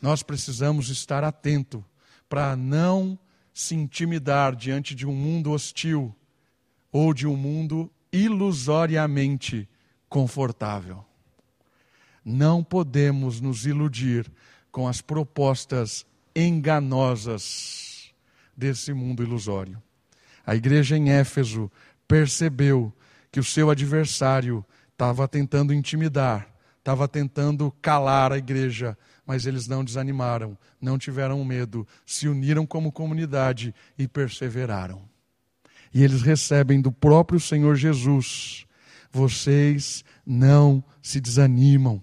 [0.02, 1.84] nós precisamos estar atento
[2.28, 3.18] para não
[3.54, 6.16] se intimidar diante de um mundo hostil
[6.92, 9.68] ou de um mundo ilusoriamente
[10.08, 11.06] confortável.
[12.24, 14.32] Não podemos nos iludir
[14.72, 18.14] com as propostas enganosas
[18.56, 19.82] desse mundo ilusório.
[20.46, 21.72] A igreja em Éfeso
[22.08, 22.94] percebeu
[23.32, 28.98] que o seu adversário estava tentando intimidar, estava tentando calar a igreja,
[29.30, 35.08] mas eles não desanimaram, não tiveram medo, se uniram como comunidade e perseveraram.
[35.94, 38.66] E eles recebem do próprio Senhor Jesus:
[39.12, 42.02] vocês não se desanimam,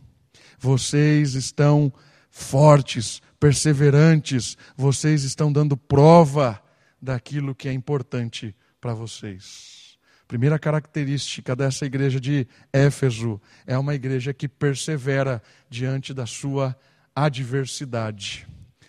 [0.57, 1.93] vocês estão
[2.31, 6.63] fortes, perseverantes, vocês estão dando prova
[7.03, 9.99] daquilo que é importante para vocês.
[10.29, 16.77] Primeira característica dessa igreja de Éfeso é uma igreja que persevera diante da sua
[17.17, 18.47] adversidade.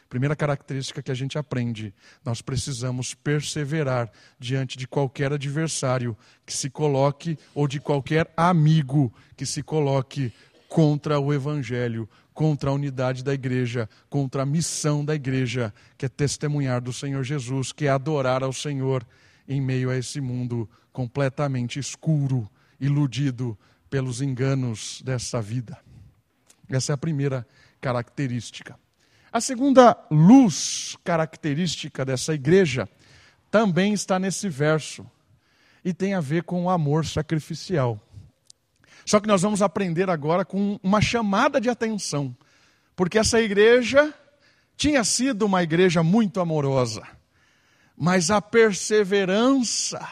[0.09, 6.69] Primeira característica que a gente aprende: nós precisamos perseverar diante de qualquer adversário que se
[6.69, 10.33] coloque ou de qualquer amigo que se coloque
[10.67, 16.09] contra o Evangelho, contra a unidade da igreja, contra a missão da igreja, que é
[16.09, 19.05] testemunhar do Senhor Jesus, que é adorar ao Senhor
[19.47, 23.57] em meio a esse mundo completamente escuro, iludido
[23.89, 25.77] pelos enganos dessa vida.
[26.69, 27.66] Essa é a primeira característica.
[29.31, 32.87] A segunda luz característica dessa igreja
[33.51, 35.05] também está nesse verso
[35.83, 37.99] e tem a ver com o amor sacrificial.
[39.05, 42.35] Só que nós vamos aprender agora com uma chamada de atenção,
[42.95, 44.13] porque essa igreja
[44.75, 47.07] tinha sido uma igreja muito amorosa,
[47.95, 50.05] mas a perseverança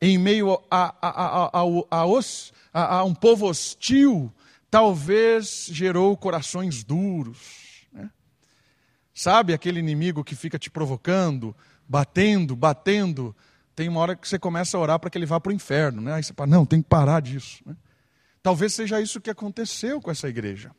[0.00, 1.60] em meio a, a,
[2.72, 4.32] a, a um povo hostil
[4.76, 7.86] talvez gerou corações duros.
[7.90, 8.10] Né?
[9.14, 11.56] Sabe aquele inimigo que fica te provocando,
[11.88, 13.34] batendo, batendo,
[13.74, 16.02] tem uma hora que você começa a orar para que ele vá para o inferno.
[16.02, 16.12] Né?
[16.12, 17.62] Aí você fala, não, tem que parar disso.
[17.64, 17.74] Né?
[18.42, 20.70] Talvez seja isso que aconteceu com essa igreja.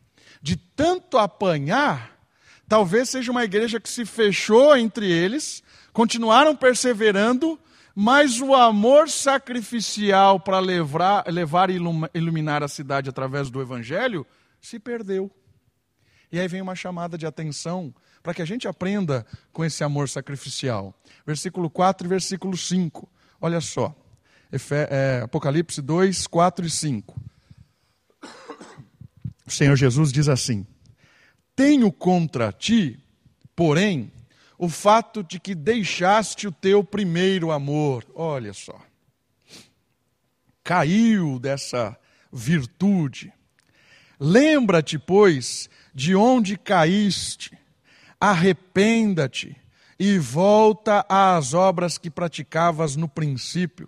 [0.43, 2.19] De tanto apanhar,
[2.67, 7.59] talvez seja uma igreja que se fechou entre eles, continuaram perseverando,
[7.99, 11.79] mas o amor sacrificial para levar, levar e
[12.13, 14.23] iluminar a cidade através do evangelho
[14.61, 15.31] se perdeu.
[16.31, 20.07] E aí vem uma chamada de atenção para que a gente aprenda com esse amor
[20.09, 20.93] sacrificial.
[21.25, 23.09] Versículo 4 e versículo 5.
[23.41, 23.95] Olha só.
[24.91, 27.19] É, Apocalipse 2, 4 e 5.
[29.43, 30.67] O Senhor Jesus diz assim:
[31.55, 33.03] Tenho contra ti,
[33.55, 34.11] porém,
[34.57, 38.05] o fato de que deixaste o teu primeiro amor.
[38.15, 38.79] Olha só.
[40.63, 41.97] Caiu dessa
[42.31, 43.31] virtude.
[44.19, 47.57] Lembra-te, pois, de onde caíste,
[48.19, 49.55] arrependa-te
[49.99, 53.87] e volta às obras que praticavas no princípio.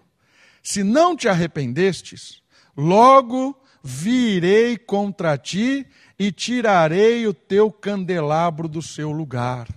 [0.61, 2.43] Se não te arrependestes,
[2.77, 5.85] logo virei contra ti
[6.17, 9.67] e tirarei o teu candelabro do seu lugar.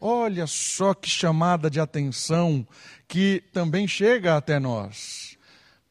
[0.00, 2.64] Olha só que chamada de atenção
[3.08, 5.36] que também chega até nós.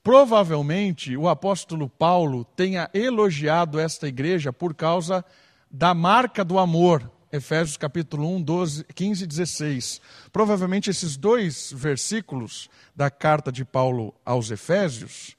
[0.01, 5.25] Provavelmente o apóstolo Paulo tenha elogiado esta igreja por causa
[5.69, 7.11] da marca do amor.
[7.29, 10.01] Efésios capítulo 1, 12, 15 e 16.
[10.31, 15.35] Provavelmente esses dois versículos da carta de Paulo aos Efésios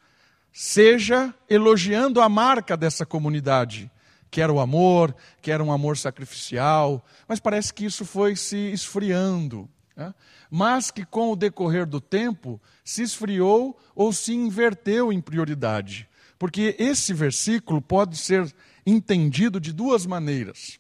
[0.53, 3.91] seja elogiando a marca dessa comunidade
[4.31, 8.57] que era o amor, que era um amor sacrificial, mas parece que isso foi se
[8.73, 9.69] esfriando.
[9.97, 10.15] Né?
[10.51, 16.09] Mas que com o decorrer do tempo se esfriou ou se inverteu em prioridade.
[16.39, 18.55] Porque esse versículo pode ser
[18.87, 20.79] entendido de duas maneiras.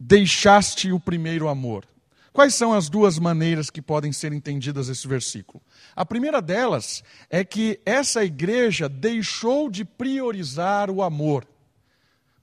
[0.00, 1.86] Deixaste o primeiro amor.
[2.32, 5.60] Quais são as duas maneiras que podem ser entendidas esse versículo?
[5.94, 11.44] A primeira delas é que essa igreja deixou de priorizar o amor.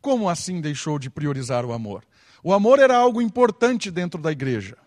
[0.05, 2.05] Como assim deixou de priorizar o amor?
[2.43, 4.77] O amor era algo importante dentro da igreja,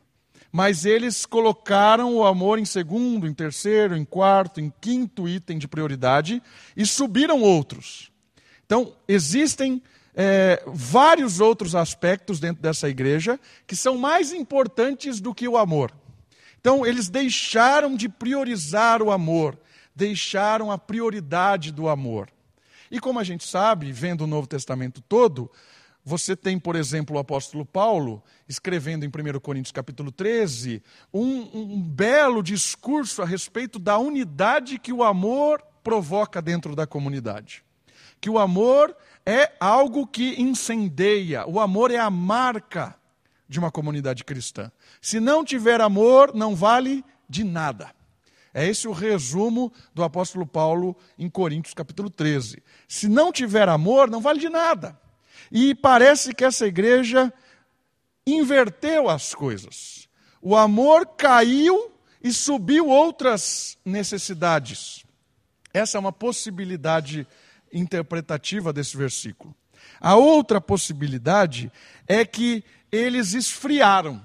[0.52, 5.66] mas eles colocaram o amor em segundo, em terceiro, em quarto, em quinto item de
[5.66, 6.40] prioridade
[6.76, 8.12] e subiram outros.
[8.64, 9.82] Então, existem
[10.14, 15.92] é, vários outros aspectos dentro dessa igreja que são mais importantes do que o amor.
[16.60, 19.58] Então, eles deixaram de priorizar o amor,
[19.96, 22.28] deixaram a prioridade do amor.
[22.90, 25.50] E como a gente sabe, vendo o Novo Testamento todo,
[26.04, 31.82] você tem, por exemplo, o apóstolo Paulo escrevendo em 1 Coríntios capítulo 13 um, um
[31.82, 37.62] belo discurso a respeito da unidade que o amor provoca dentro da comunidade.
[38.20, 42.96] Que o amor é algo que incendeia, o amor é a marca
[43.48, 44.72] de uma comunidade cristã.
[45.00, 47.97] Se não tiver amor, não vale de nada.
[48.52, 52.62] É esse o resumo do apóstolo Paulo em Coríntios capítulo 13.
[52.86, 54.98] Se não tiver amor, não vale de nada.
[55.50, 57.32] E parece que essa igreja
[58.26, 60.08] inverteu as coisas.
[60.40, 65.04] O amor caiu e subiu outras necessidades.
[65.72, 67.26] Essa é uma possibilidade
[67.72, 69.54] interpretativa desse versículo.
[70.00, 71.70] A outra possibilidade
[72.06, 74.22] é que eles esfriaram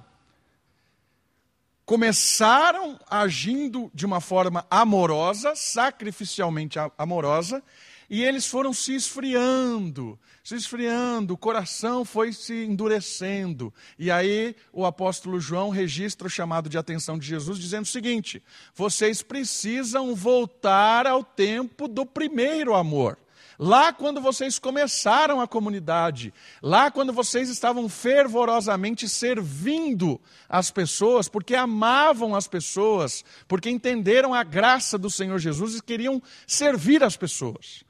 [1.85, 7.61] começaram agindo de uma forma amorosa, sacrificialmente amorosa,
[8.09, 13.73] e eles foram se esfriando, se esfriando, o coração foi se endurecendo.
[13.97, 18.43] E aí o apóstolo João registra o chamado de atenção de Jesus, dizendo o seguinte:
[18.75, 23.17] vocês precisam voltar ao tempo do primeiro amor.
[23.57, 31.55] Lá quando vocês começaram a comunidade, lá quando vocês estavam fervorosamente servindo as pessoas, porque
[31.55, 37.83] amavam as pessoas, porque entenderam a graça do Senhor Jesus e queriam servir as pessoas.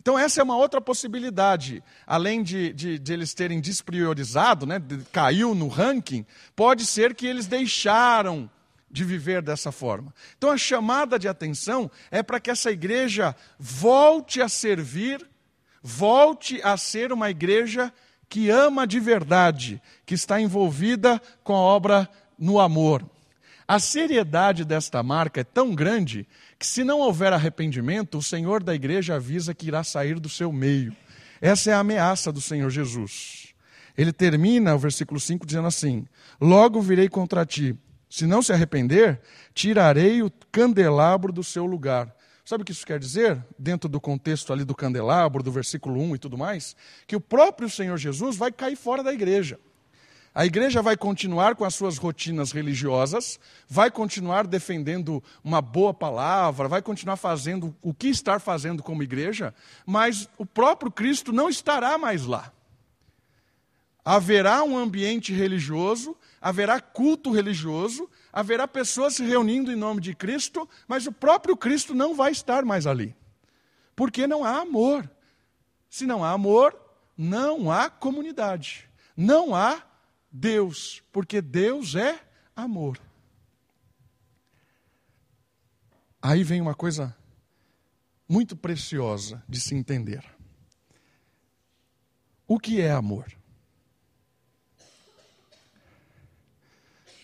[0.00, 1.82] Então, essa é uma outra possibilidade.
[2.06, 7.26] Além de, de, de eles terem despriorizado, né, de, caiu no ranking, pode ser que
[7.26, 8.48] eles deixaram
[8.90, 10.14] de viver dessa forma.
[10.36, 15.26] Então a chamada de atenção é para que essa igreja volte a servir,
[15.82, 17.92] volte a ser uma igreja
[18.28, 23.04] que ama de verdade, que está envolvida com a obra no amor.
[23.66, 26.26] A seriedade desta marca é tão grande
[26.58, 30.50] que, se não houver arrependimento, o Senhor da igreja avisa que irá sair do seu
[30.50, 30.96] meio.
[31.40, 33.48] Essa é a ameaça do Senhor Jesus.
[33.96, 36.06] Ele termina o versículo 5 dizendo assim:
[36.40, 37.76] Logo virei contra ti
[38.08, 39.20] se não se arrepender,
[39.54, 42.14] tirarei o candelabro do seu lugar.
[42.44, 43.44] Sabe o que isso quer dizer?
[43.58, 46.74] Dentro do contexto ali do candelabro, do versículo 1 e tudo mais,
[47.06, 49.58] que o próprio Senhor Jesus vai cair fora da igreja.
[50.34, 56.68] A igreja vai continuar com as suas rotinas religiosas, vai continuar defendendo uma boa palavra,
[56.68, 59.52] vai continuar fazendo o que estar fazendo como igreja,
[59.84, 62.52] mas o próprio Cristo não estará mais lá.
[64.04, 70.68] Haverá um ambiente religioso, haverá culto religioso, haverá pessoas se reunindo em nome de Cristo,
[70.86, 73.14] mas o próprio Cristo não vai estar mais ali.
[73.96, 75.10] Porque não há amor.
[75.90, 76.78] Se não há amor,
[77.16, 78.88] não há comunidade.
[79.16, 79.82] Não há
[80.30, 82.20] Deus, porque Deus é
[82.54, 83.00] amor.
[86.20, 87.16] Aí vem uma coisa
[88.28, 90.24] muito preciosa de se entender.
[92.46, 93.37] O que é amor?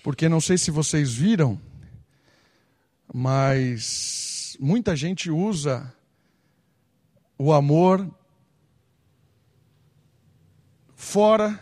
[0.05, 1.59] Porque não sei se vocês viram,
[3.11, 5.91] mas muita gente usa
[7.39, 8.07] o amor
[10.95, 11.59] fora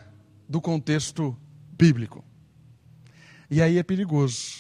[0.49, 1.39] do contexto
[1.71, 2.25] bíblico.
[3.49, 4.57] E aí é perigoso.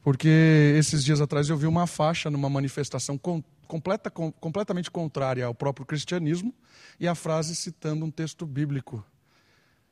[0.00, 5.44] Porque esses dias atrás eu vi uma faixa numa manifestação com, completa, com, completamente contrária
[5.44, 6.54] ao próprio cristianismo
[7.00, 9.04] e a frase citando um texto bíblico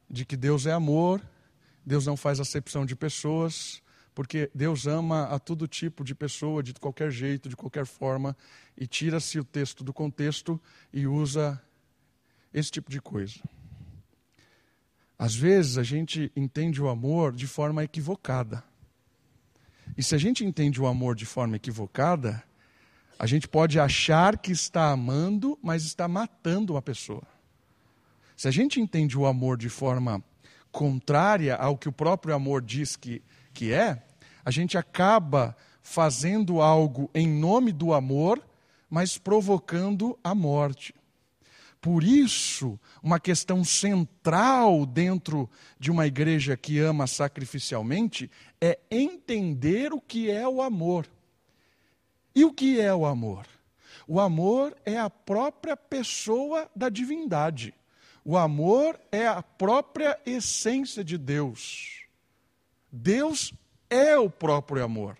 [0.08, 1.20] de que Deus é amor,
[1.84, 3.82] Deus não faz acepção de pessoas,
[4.14, 8.36] porque Deus ama a todo tipo de pessoa, de qualquer jeito, de qualquer forma,
[8.76, 10.60] e tira-se o texto do contexto
[10.92, 11.60] e usa
[12.52, 13.40] esse tipo de coisa.
[15.18, 18.62] Às vezes a gente entende o amor de forma equivocada.
[19.96, 22.42] E se a gente entende o amor de forma equivocada,
[23.18, 27.22] a gente pode achar que está amando, mas está matando uma pessoa.
[28.36, 30.22] Se a gente entende o amor de forma
[30.72, 34.02] contrária ao que o próprio amor diz que, que é,
[34.44, 38.42] a gente acaba fazendo algo em nome do amor,
[38.88, 40.94] mas provocando a morte.
[41.80, 50.00] Por isso, uma questão central dentro de uma igreja que ama sacrificialmente é entender o
[50.00, 51.06] que é o amor.
[52.34, 53.46] E o que é o amor?
[54.06, 57.74] O amor é a própria pessoa da divindade.
[58.24, 62.04] O amor é a própria essência de Deus.
[62.90, 63.52] Deus
[63.90, 65.16] é o próprio amor.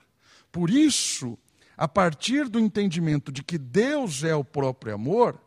[0.51, 1.39] Por isso,
[1.77, 5.41] a partir do entendimento de que Deus é o próprio amor,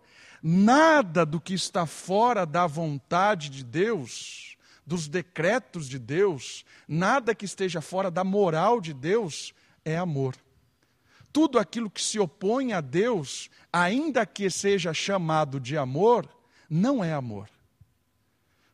[0.47, 7.45] Nada do que está fora da vontade de Deus, dos decretos de Deus, nada que
[7.45, 10.35] esteja fora da moral de Deus é amor.
[11.33, 16.29] Tudo aquilo que se opõe a Deus, ainda que seja chamado de amor,
[16.69, 17.49] não é amor.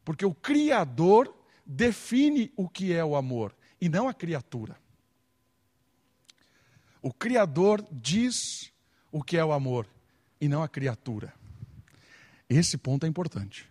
[0.03, 1.33] Porque o Criador
[1.65, 4.77] define o que é o amor e não a criatura.
[7.01, 8.71] O Criador diz
[9.11, 9.87] o que é o amor
[10.39, 11.33] e não a criatura.
[12.49, 13.69] Esse ponto é importante.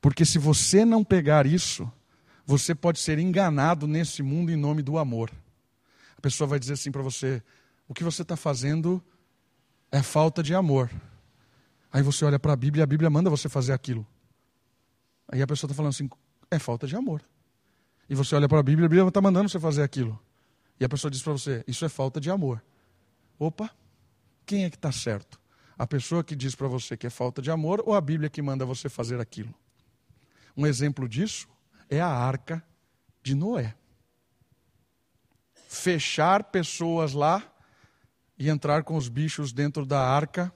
[0.00, 1.90] Porque se você não pegar isso,
[2.44, 5.30] você pode ser enganado nesse mundo em nome do amor.
[6.16, 7.42] A pessoa vai dizer assim para você:
[7.88, 9.02] o que você está fazendo
[9.90, 10.90] é falta de amor.
[11.92, 14.06] Aí você olha para a Bíblia e a Bíblia manda você fazer aquilo.
[15.28, 16.08] Aí a pessoa está falando assim:
[16.50, 17.22] é falta de amor.
[18.08, 20.18] E você olha para a Bíblia e a Bíblia está mandando você fazer aquilo.
[20.78, 22.62] E a pessoa diz para você: isso é falta de amor.
[23.38, 23.70] Opa,
[24.44, 25.40] quem é que está certo?
[25.78, 28.40] A pessoa que diz para você que é falta de amor ou a Bíblia que
[28.40, 29.54] manda você fazer aquilo?
[30.56, 31.48] Um exemplo disso
[31.90, 32.64] é a arca
[33.22, 33.74] de Noé.
[35.68, 37.42] Fechar pessoas lá
[38.38, 40.52] e entrar com os bichos dentro da arca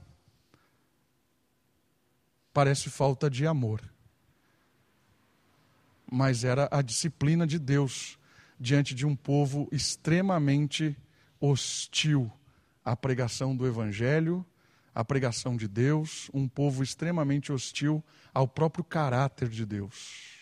[2.60, 3.80] parece falta de amor.
[6.12, 8.18] Mas era a disciplina de Deus
[8.58, 10.94] diante de um povo extremamente
[11.40, 12.30] hostil
[12.84, 14.44] à pregação do Evangelho
[14.94, 18.04] a pregação de Deus, um povo extremamente hostil
[18.34, 20.34] ao próprio caráter de Deus.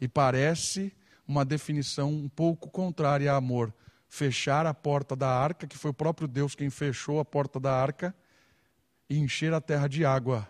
[0.00, 0.90] E parece
[1.28, 3.74] uma definição um pouco contrária a amor.
[4.08, 7.74] Fechar a porta da arca, que foi o próprio Deus quem fechou a porta da
[7.74, 8.14] arca,
[9.10, 10.48] e encher a terra de água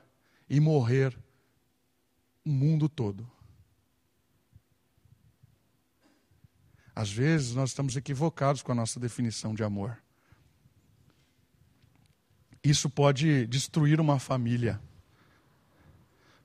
[0.49, 1.17] e morrer
[2.45, 3.29] o mundo todo.
[6.95, 9.99] Às vezes nós estamos equivocados com a nossa definição de amor.
[12.65, 14.81] Isso pode destruir uma família.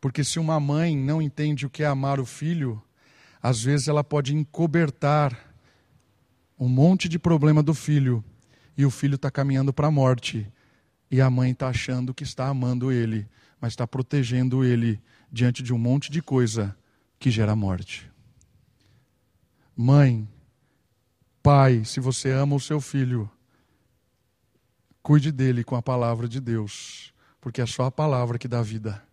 [0.01, 2.83] Porque se uma mãe não entende o que é amar o filho,
[3.41, 5.55] às vezes ela pode encobertar
[6.59, 8.23] um monte de problema do filho
[8.77, 10.51] e o filho está caminhando para a morte.
[11.09, 13.27] E a mãe está achando que está amando ele,
[13.61, 14.99] mas está protegendo ele
[15.31, 16.75] diante de um monte de coisa
[17.17, 18.11] que gera morte.
[19.77, 20.27] Mãe,
[21.41, 23.31] pai, se você ama o seu filho,
[25.01, 29.03] Cuide dele com a palavra de Deus, porque é só a palavra que dá vida.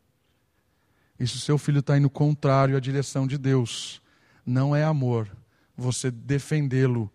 [1.19, 4.03] E se o seu filho está indo contrário à direção de Deus,
[4.45, 5.31] não é amor
[5.77, 7.11] você defendê-lo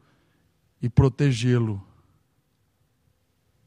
[0.82, 1.86] e protegê-lo,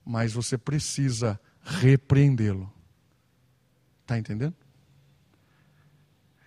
[0.04, 2.72] mas você precisa repreendê-lo.
[4.06, 4.54] Está entendendo?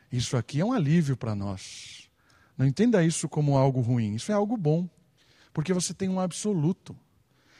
[0.10, 2.10] Isso aqui é um alívio para nós.
[2.57, 4.88] Não entenda isso como algo ruim, isso é algo bom,
[5.53, 6.95] porque você tem um absoluto.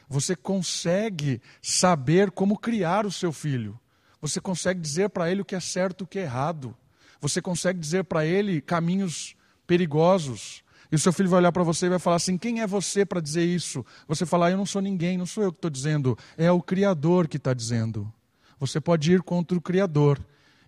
[0.08, 3.78] Você consegue saber como criar o seu filho.
[4.22, 6.74] Você consegue dizer para ele o que é certo e o que é errado.
[7.20, 9.36] Você consegue dizer para ele caminhos
[9.68, 10.64] perigosos.
[10.90, 13.06] E o seu filho vai olhar para você e vai falar assim: quem é você
[13.06, 13.86] para dizer isso?
[14.08, 17.28] Você falar: eu não sou ninguém, não sou eu que estou dizendo, é o Criador
[17.28, 18.12] que está dizendo.
[18.60, 20.20] Você pode ir contra o Criador.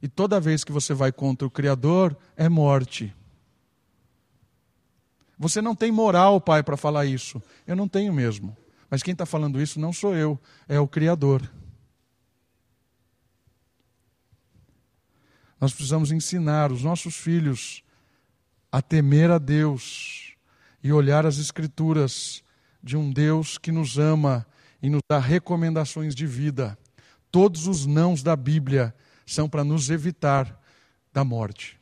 [0.02, 3.14] E toda vez que você vai contra o Criador, é morte.
[5.38, 7.42] Você não tem moral, pai, para falar isso.
[7.68, 8.56] Eu não tenho mesmo.
[8.90, 11.50] Mas quem está falando isso não sou eu, é o Criador.
[15.60, 17.84] Nós precisamos ensinar os nossos filhos
[18.72, 20.36] a temer a Deus
[20.84, 22.44] e olhar as Escrituras
[22.82, 24.46] de um Deus que nos ama
[24.82, 26.78] e nos dá recomendações de vida.
[27.32, 28.94] Todos os nãos da Bíblia
[29.26, 30.60] são para nos evitar
[31.14, 31.80] da morte.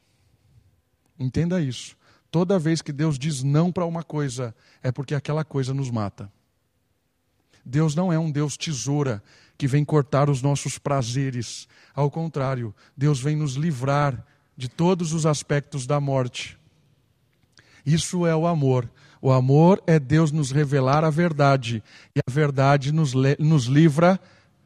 [1.19, 1.97] Entenda isso.
[2.31, 6.31] Toda vez que Deus diz não para uma coisa, é porque aquela coisa nos mata.
[7.65, 9.23] Deus não é um Deus tesoura
[9.57, 11.67] que vem cortar os nossos prazeres.
[11.93, 14.25] Ao contrário, Deus vem nos livrar
[14.55, 16.57] de todos os aspectos da morte.
[17.85, 18.89] Isso é o amor.
[19.21, 21.83] O amor é Deus nos revelar a verdade,
[22.15, 24.19] e a verdade nos, nos livra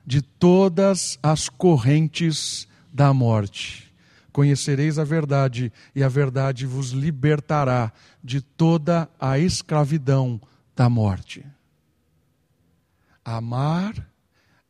[0.06, 3.92] de todas as correntes da morte.
[4.32, 7.92] Conhecereis a verdade, e a verdade vos libertará
[8.24, 10.42] de toda a escravidão
[10.76, 11.46] da morte.
[13.24, 13.94] Amar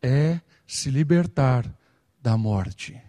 [0.01, 1.65] é se libertar
[2.21, 3.01] da morte.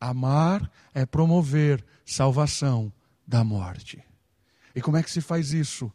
[0.00, 2.92] Amar é promover salvação
[3.26, 4.02] da morte.
[4.74, 5.92] E como é que se faz isso?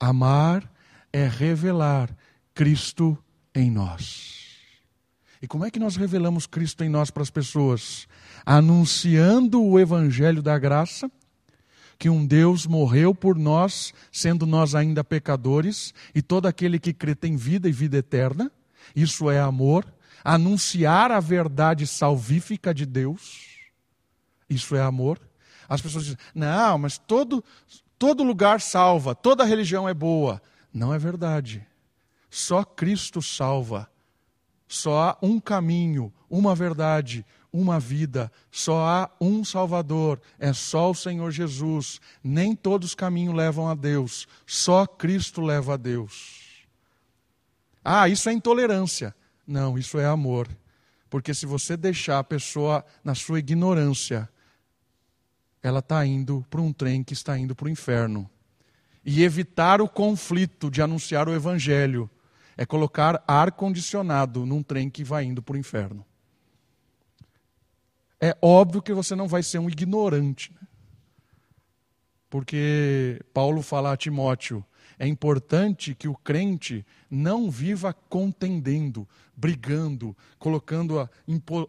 [0.00, 0.70] Amar
[1.12, 2.14] é revelar
[2.54, 3.16] Cristo
[3.54, 4.37] em nós.
[5.40, 8.08] E como é que nós revelamos Cristo em nós para as pessoas?
[8.44, 11.10] Anunciando o Evangelho da graça,
[11.98, 17.14] que um Deus morreu por nós, sendo nós ainda pecadores, e todo aquele que crê
[17.14, 18.50] tem vida e vida eterna.
[18.94, 19.86] Isso é amor.
[20.24, 23.58] Anunciar a verdade salvífica de Deus.
[24.48, 25.20] Isso é amor.
[25.68, 27.44] As pessoas dizem: não, mas todo,
[27.98, 30.40] todo lugar salva, toda religião é boa.
[30.72, 31.66] Não é verdade.
[32.30, 33.88] Só Cristo salva.
[34.68, 38.30] Só há um caminho, uma verdade, uma vida.
[38.50, 42.00] Só há um Salvador, é só o Senhor Jesus.
[42.22, 46.66] Nem todos os caminhos levam a Deus, só Cristo leva a Deus.
[47.82, 49.14] Ah, isso é intolerância.
[49.46, 50.46] Não, isso é amor.
[51.08, 54.28] Porque se você deixar a pessoa na sua ignorância,
[55.62, 58.28] ela está indo para um trem que está indo para o inferno.
[59.02, 62.10] E evitar o conflito de anunciar o evangelho
[62.58, 66.04] é colocar ar condicionado num trem que vai indo para o inferno.
[68.20, 70.52] É óbvio que você não vai ser um ignorante.
[70.52, 70.66] Né?
[72.28, 74.64] Porque Paulo fala a Timóteo:
[74.98, 81.08] é importante que o crente não viva contendendo, brigando, colocando,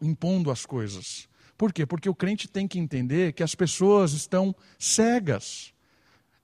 [0.01, 1.29] impondo as coisas.
[1.55, 1.85] Por quê?
[1.85, 5.71] Porque o crente tem que entender que as pessoas estão cegas.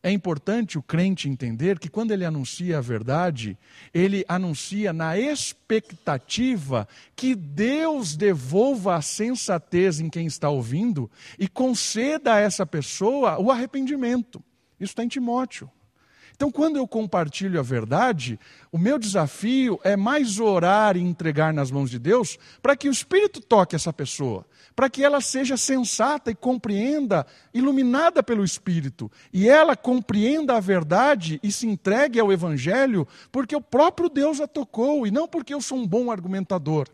[0.05, 3.57] É importante o crente entender que quando ele anuncia a verdade,
[3.91, 12.35] ele anuncia na expectativa que Deus devolva a sensatez em quem está ouvindo e conceda
[12.35, 14.43] a essa pessoa o arrependimento.
[14.79, 15.71] Isso está em Timóteo.
[16.35, 18.37] Então, quando eu compartilho a verdade,
[18.69, 22.91] o meu desafio é mais orar e entregar nas mãos de Deus para que o
[22.91, 29.47] Espírito toque essa pessoa, para que ela seja sensata e compreenda, iluminada pelo Espírito, e
[29.47, 35.07] ela compreenda a verdade e se entregue ao Evangelho, porque o próprio Deus a tocou
[35.07, 36.89] e não porque eu sou um bom argumentador.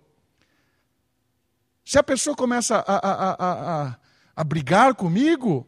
[1.83, 3.97] Se a pessoa começa a, a, a, a,
[4.35, 5.67] a brigar comigo,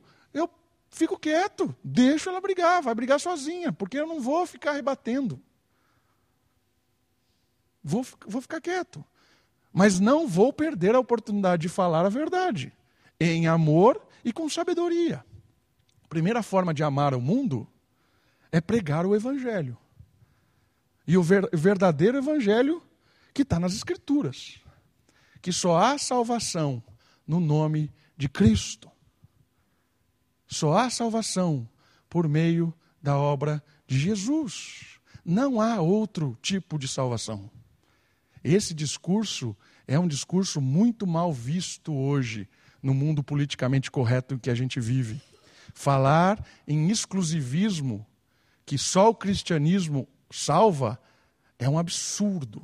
[0.94, 5.42] fico quieto, deixo ela brigar, vai brigar sozinha, porque eu não vou ficar rebatendo.
[7.84, 9.04] Vou, vou ficar quieto.
[9.74, 12.72] Mas não vou perder a oportunidade de falar a verdade,
[13.20, 15.26] em amor e com sabedoria.
[16.04, 17.68] A primeira forma de amar o mundo
[18.52, 19.76] é pregar o Evangelho.
[21.08, 22.82] E o ver, verdadeiro Evangelho
[23.34, 24.60] que está nas Escrituras.
[25.42, 26.82] Que só há salvação
[27.28, 28.93] no nome de Cristo.
[30.54, 31.68] Só há salvação
[32.08, 35.00] por meio da obra de Jesus.
[35.26, 37.50] Não há outro tipo de salvação.
[38.44, 42.48] Esse discurso é um discurso muito mal visto hoje
[42.84, 45.20] no mundo politicamente correto em que a gente vive.
[45.74, 48.06] Falar em exclusivismo,
[48.64, 51.02] que só o cristianismo salva,
[51.58, 52.64] é um absurdo.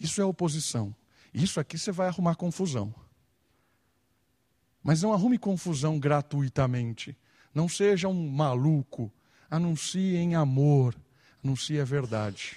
[0.00, 0.92] Isso é oposição.
[1.32, 2.92] Isso aqui você vai arrumar confusão.
[4.82, 7.16] Mas não arrume confusão gratuitamente.
[7.54, 9.12] Não seja um maluco.
[9.50, 10.94] Anuncie em amor.
[11.42, 12.56] Anuncie a verdade.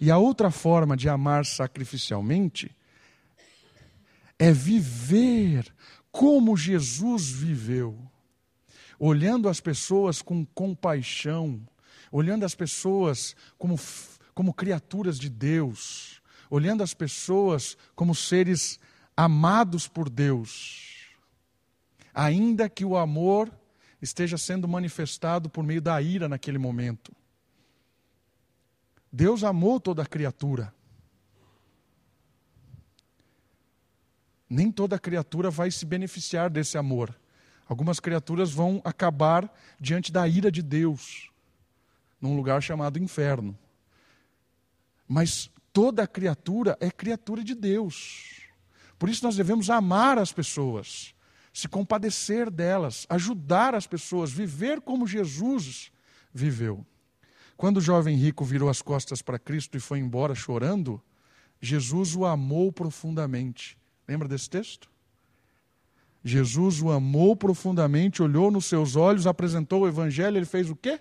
[0.00, 2.70] E a outra forma de amar sacrificialmente
[4.38, 5.72] é viver
[6.12, 7.98] como Jesus viveu,
[8.98, 11.60] olhando as pessoas com compaixão,
[12.10, 13.78] olhando as pessoas como,
[14.34, 18.78] como criaturas de Deus, olhando as pessoas como seres
[19.16, 20.97] amados por Deus,
[22.18, 23.48] ainda que o amor
[24.02, 27.14] esteja sendo manifestado por meio da ira naquele momento.
[29.12, 30.74] Deus amou toda criatura.
[34.50, 37.16] Nem toda criatura vai se beneficiar desse amor.
[37.68, 39.48] Algumas criaturas vão acabar
[39.78, 41.30] diante da ira de Deus,
[42.20, 43.56] num lugar chamado inferno.
[45.06, 48.40] Mas toda criatura é criatura de Deus.
[48.98, 51.14] Por isso nós devemos amar as pessoas,
[51.52, 55.90] se compadecer delas, ajudar as pessoas, viver como Jesus
[56.32, 56.86] viveu.
[57.56, 61.02] Quando o jovem rico virou as costas para Cristo e foi embora chorando,
[61.60, 63.76] Jesus o amou profundamente.
[64.06, 64.88] Lembra desse texto?
[66.22, 71.00] Jesus o amou profundamente, olhou nos seus olhos, apresentou o evangelho, ele fez o quê?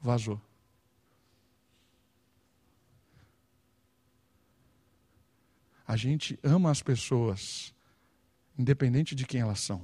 [0.00, 0.40] Vazou.
[5.86, 7.74] A gente ama as pessoas,
[8.60, 9.80] independente de quem elas são.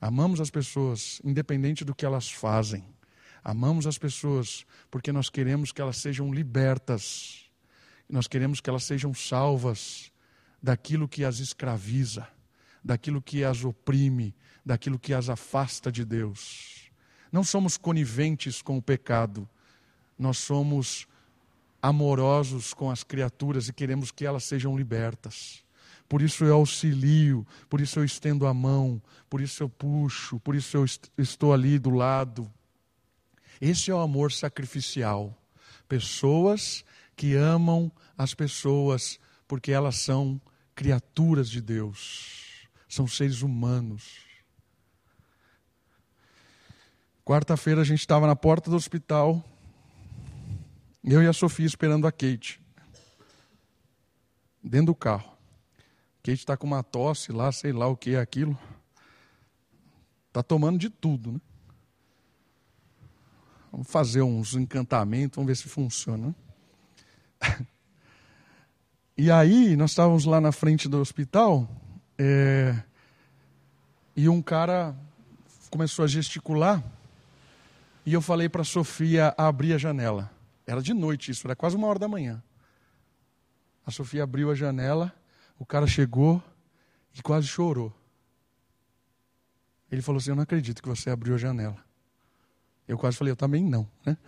[0.00, 2.84] Amamos as pessoas, independente do que elas fazem.
[3.44, 7.44] Amamos as pessoas porque nós queremos que elas sejam libertas,
[8.08, 10.12] nós queremos que elas sejam salvas
[10.60, 12.26] daquilo que as escraviza,
[12.82, 14.34] daquilo que as oprime,
[14.66, 16.90] daquilo que as afasta de Deus.
[17.30, 19.48] Não somos coniventes com o pecado,
[20.18, 21.06] nós somos
[21.80, 25.64] amorosos com as criaturas e queremos que elas sejam libertas.
[26.12, 29.00] Por isso eu auxilio, por isso eu estendo a mão,
[29.30, 30.84] por isso eu puxo, por isso eu
[31.16, 32.52] estou ali do lado.
[33.58, 35.34] Esse é o amor sacrificial.
[35.88, 36.84] Pessoas
[37.16, 40.38] que amam as pessoas porque elas são
[40.74, 44.18] criaturas de Deus, são seres humanos.
[47.24, 49.42] Quarta-feira a gente estava na porta do hospital,
[51.02, 52.60] eu e a Sofia esperando a Kate,
[54.62, 55.32] dentro do carro.
[56.22, 58.56] Kate está com uma tosse lá, sei lá o que é aquilo.
[60.28, 61.40] Está tomando de tudo, né?
[63.72, 66.34] Vamos fazer uns encantamentos, vamos ver se funciona.
[69.14, 71.68] E aí, nós estávamos lá na frente do hospital,
[72.18, 72.82] é,
[74.16, 74.96] e um cara
[75.70, 76.82] começou a gesticular,
[78.06, 80.30] e eu falei para a Sofia abrir a janela.
[80.66, 82.42] Era de noite isso, era quase uma hora da manhã.
[83.86, 85.14] A Sofia abriu a janela,
[85.62, 86.42] o cara chegou
[87.14, 87.94] e quase chorou.
[89.92, 91.80] Ele falou assim: Eu não acredito que você abriu a janela.
[92.88, 93.88] Eu quase falei, eu também não.
[94.04, 94.18] Né?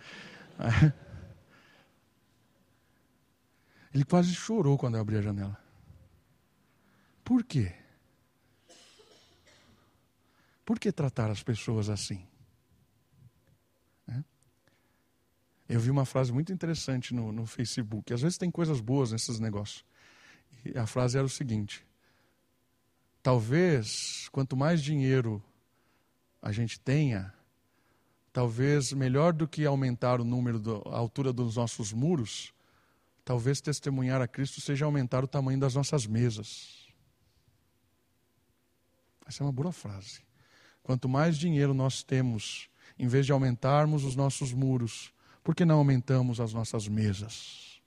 [3.93, 5.61] Ele quase chorou quando eu abri a janela.
[7.21, 7.75] Por quê?
[10.63, 12.25] Por que tratar as pessoas assim?
[14.07, 14.23] É?
[15.67, 18.13] Eu vi uma frase muito interessante no, no Facebook.
[18.13, 19.83] Às vezes tem coisas boas nesses negócios.
[20.73, 21.85] A frase era o seguinte:
[23.21, 25.43] Talvez, quanto mais dinheiro
[26.41, 27.33] a gente tenha,
[28.31, 32.53] talvez melhor do que aumentar o número, do, a altura dos nossos muros,
[33.23, 36.85] talvez testemunhar a Cristo seja aumentar o tamanho das nossas mesas.
[39.25, 40.21] Essa é uma boa frase.
[40.83, 45.11] Quanto mais dinheiro nós temos, em vez de aumentarmos os nossos muros,
[45.43, 47.81] por que não aumentamos as nossas mesas?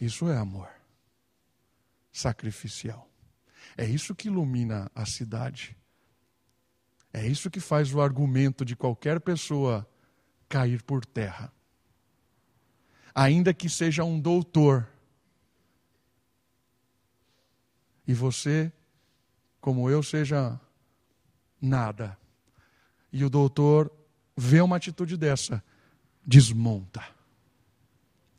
[0.00, 0.81] Isso é amor
[2.12, 3.10] sacrificial.
[3.76, 5.76] É isso que ilumina a cidade.
[7.12, 9.88] É isso que faz o argumento de qualquer pessoa
[10.48, 11.52] cair por terra.
[13.14, 14.88] Ainda que seja um doutor.
[18.06, 18.72] E você,
[19.60, 20.60] como eu, seja
[21.60, 22.18] nada.
[23.12, 23.90] E o doutor
[24.36, 25.62] vê uma atitude dessa,
[26.24, 27.04] desmonta.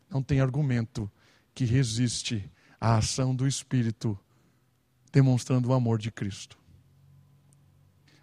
[0.10, 1.10] Não tem argumento
[1.54, 2.50] que resiste
[2.84, 4.20] à ação do Espírito
[5.10, 6.58] demonstrando o amor de Cristo.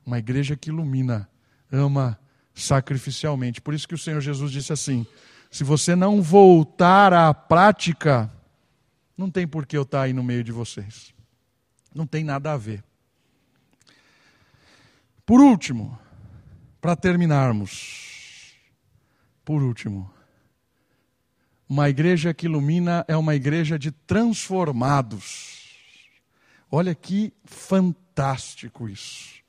[0.04, 1.26] Uma igreja que ilumina,
[1.72, 2.20] ama
[2.54, 3.58] sacrificialmente.
[3.62, 5.06] Por isso que o Senhor Jesus disse assim:
[5.50, 8.30] se você não voltar à prática,
[9.16, 11.14] não tem por que eu estar aí no meio de vocês.
[11.94, 12.84] Não tem nada a ver.
[15.24, 15.98] Por último,
[16.82, 18.54] para terminarmos,
[19.42, 20.12] por último,
[21.70, 25.70] uma igreja que ilumina é uma igreja de transformados.
[26.68, 29.40] Olha que fantástico isso.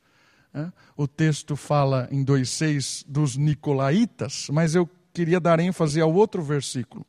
[0.95, 7.03] O texto fala em 2,6 dos Nicolaitas, mas eu queria dar ênfase ao outro versículo.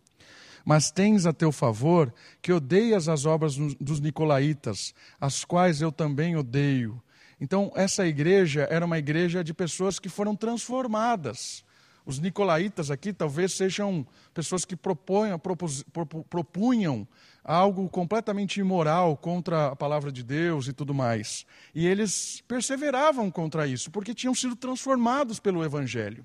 [0.64, 2.10] Mas tens a teu favor
[2.40, 7.02] que odeias as obras dos Nicolaitas, as quais eu também odeio.
[7.38, 11.62] Então, essa igreja era uma igreja de pessoas que foram transformadas
[12.04, 15.84] os nicolaítas aqui talvez sejam pessoas que proponham, propus,
[16.28, 17.06] propunham
[17.44, 21.46] algo completamente imoral contra a palavra de Deus e tudo mais.
[21.74, 26.24] E eles perseveravam contra isso, porque tinham sido transformados pelo Evangelho.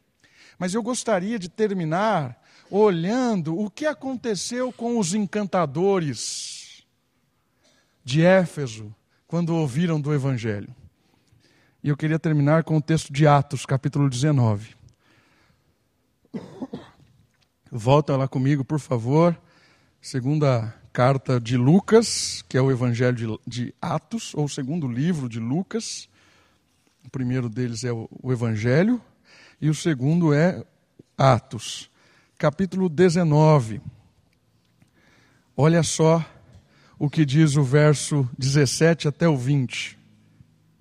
[0.58, 6.86] Mas eu gostaria de terminar olhando o que aconteceu com os encantadores
[8.04, 8.94] de Éfeso
[9.28, 10.74] quando ouviram do Evangelho.
[11.84, 14.77] E eu queria terminar com o texto de Atos, capítulo 19.
[17.72, 19.38] Volta lá comigo, por favor.
[20.02, 26.10] Segunda carta de Lucas, que é o Evangelho de, Atos, ou segundo livro de Lucas.
[27.06, 29.02] O primeiro deles é o, o Evangelho,
[29.62, 30.64] e o segundo é
[31.18, 31.90] Atos,
[32.38, 33.82] capítulo 19.
[35.56, 36.24] Olha só
[37.00, 39.98] o que diz o verso 17 até o 20.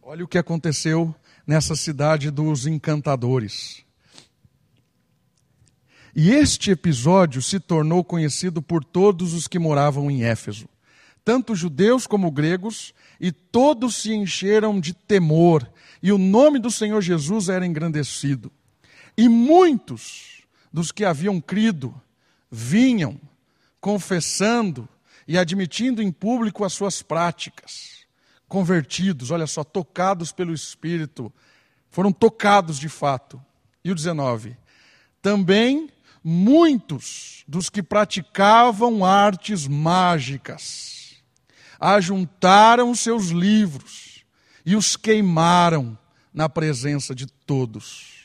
[0.03, 1.15] Olha o que aconteceu
[1.47, 3.86] nessa cidade dos encantadores.
[6.19, 10.67] E este episódio se tornou conhecido por todos os que moravam em Éfeso,
[11.23, 15.71] tanto judeus como gregos, e todos se encheram de temor,
[16.03, 18.51] e o nome do Senhor Jesus era engrandecido.
[19.15, 20.41] E muitos
[20.73, 21.95] dos que haviam crido
[22.51, 23.21] vinham
[23.79, 24.89] confessando
[25.29, 28.07] e admitindo em público as suas práticas.
[28.49, 31.31] Convertidos, olha só, tocados pelo Espírito,
[31.91, 33.39] foram tocados de fato.
[33.85, 34.57] E o 19.
[35.21, 35.91] Também
[36.29, 41.23] muitos dos que praticavam artes mágicas
[41.79, 44.25] ajuntaram seus livros
[44.65, 45.97] e os queimaram
[46.35, 48.25] na presença de todos.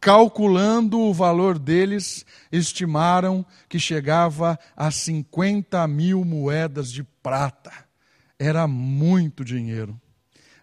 [0.00, 7.72] Calculando o valor deles, estimaram que chegava a 50 mil moedas de prata.
[8.40, 10.00] Era muito dinheiro.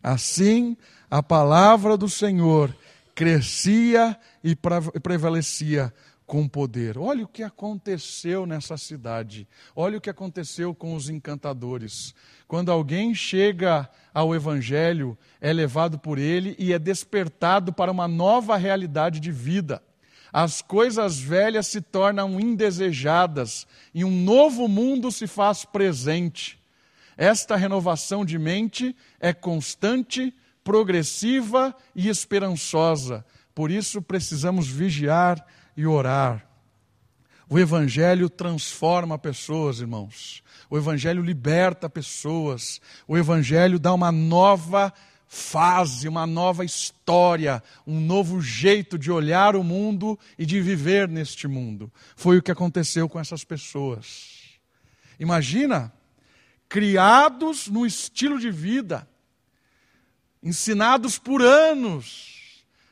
[0.04, 0.76] Assim,
[1.10, 2.76] a palavra do Senhor
[3.18, 4.56] crescia e
[5.02, 5.92] prevalecia
[6.28, 6.98] com poder.
[6.98, 9.48] Olha o que aconteceu nessa cidade.
[9.74, 12.14] Olha o que aconteceu com os encantadores.
[12.48, 18.58] Quando alguém chega ao Evangelho, é levado por ele e é despertado para uma nova
[18.58, 19.82] realidade de vida.
[20.32, 26.60] As coisas velhas se tornam indesejadas e um novo mundo se faz presente.
[27.16, 33.26] Esta renovação de mente é constante, progressiva e esperançosa.
[33.56, 35.44] Por isso precisamos vigiar
[35.78, 36.46] e orar.
[37.50, 40.44] O Evangelho transforma pessoas, irmãos.
[40.70, 42.82] O Evangelho liberta pessoas.
[43.08, 44.92] O Evangelho dá uma nova
[45.28, 51.48] fase, uma nova história, um novo jeito de olhar o mundo e de viver neste
[51.48, 51.92] mundo.
[52.16, 54.38] Foi o que aconteceu com essas pessoas.
[55.20, 55.94] Imagina,
[56.68, 59.08] criados no estilo de vida,
[60.44, 62.37] ensinados por anos,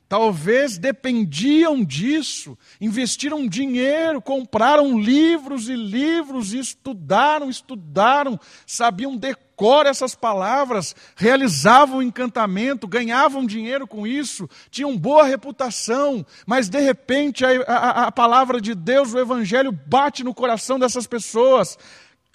[0.08, 10.14] Talvez dependiam disso, investiram dinheiro, compraram livros e livros, e estudaram, estudaram, sabiam decor essas
[10.14, 18.08] palavras, realizavam encantamento, ganhavam dinheiro com isso, tinham boa reputação, mas de repente a, a,
[18.08, 21.80] a palavra de Deus, o Evangelho, bate no coração dessas pessoas,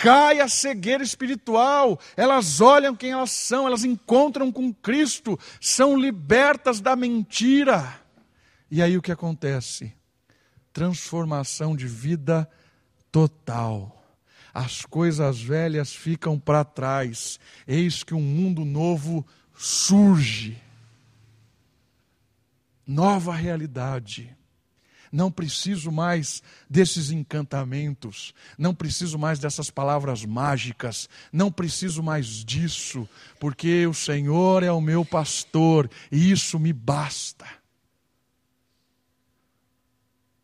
[0.03, 6.81] cai a cegueira espiritual, elas olham quem elas são, elas encontram com Cristo, são libertas
[6.81, 8.01] da mentira.
[8.71, 9.93] E aí o que acontece?
[10.73, 12.49] Transformação de vida
[13.13, 13.97] total.
[14.55, 20.57] As coisas velhas ficam para trás, eis que um mundo novo surge.
[22.87, 24.35] Nova realidade.
[25.13, 33.09] Não preciso mais desses encantamentos, não preciso mais dessas palavras mágicas, não preciso mais disso,
[33.41, 37.47] porque o Senhor é o meu pastor e isso me basta.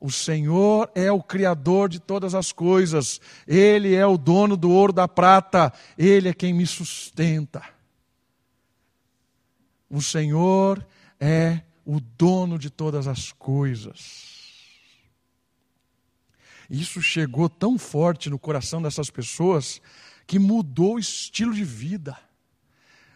[0.01, 4.93] O Senhor é o Criador de todas as coisas, Ele é o dono do ouro
[4.93, 7.62] da prata, Ele é quem me sustenta.
[9.89, 10.85] O Senhor
[11.21, 14.36] é o dono de todas as coisas.
[16.69, 19.81] Isso chegou tão forte no coração dessas pessoas
[20.27, 22.17] que mudou o estilo de vida.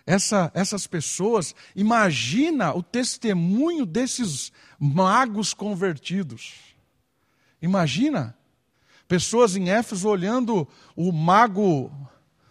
[0.06, 6.54] essa, essas pessoas, imagina o testemunho desses magos convertidos.
[7.60, 8.36] Imagina
[9.06, 11.92] pessoas em Éfeso olhando o mago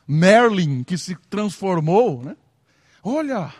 [0.07, 2.35] Merlin que se transformou, né?
[3.03, 3.53] Olha,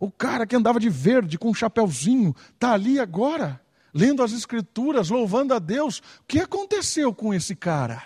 [0.00, 3.60] o cara que andava de verde com um chapéuzinho está ali agora,
[3.98, 5.98] lendo as escrituras, louvando a Deus.
[5.98, 8.04] O que aconteceu com esse cara?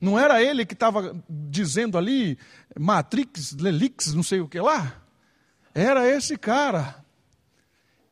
[0.00, 2.38] Não era ele que estava dizendo ali,
[2.78, 5.02] Matrix, Lelix, não sei o que lá?
[5.74, 7.04] Era esse cara.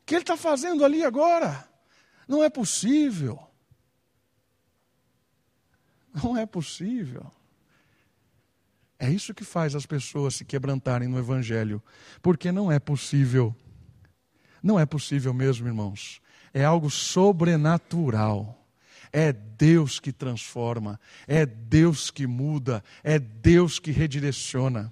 [0.01, 1.67] O que ele está fazendo ali agora?
[2.27, 3.39] Não é possível.
[6.13, 7.31] Não é possível.
[8.99, 11.81] É isso que faz as pessoas se quebrantarem no Evangelho,
[12.21, 13.55] porque não é possível.
[14.61, 16.21] Não é possível mesmo, irmãos.
[16.55, 18.65] É algo sobrenatural.
[19.11, 20.97] É Deus que transforma,
[21.27, 24.91] é Deus que muda, é Deus que redireciona.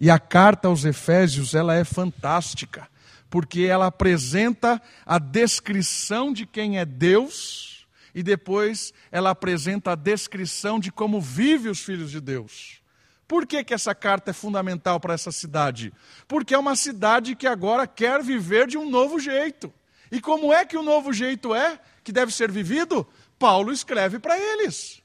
[0.00, 2.88] E a carta aos Efésios, ela é fantástica,
[3.30, 10.80] porque ela apresenta a descrição de quem é Deus e depois ela apresenta a descrição
[10.80, 12.80] de como vive os filhos de Deus.
[13.28, 15.92] Por que, que essa carta é fundamental para essa cidade?
[16.26, 19.72] Porque é uma cidade que agora quer viver de um novo jeito.
[20.10, 23.06] E como é que o novo jeito é que deve ser vivido?
[23.38, 25.02] Paulo escreve para eles.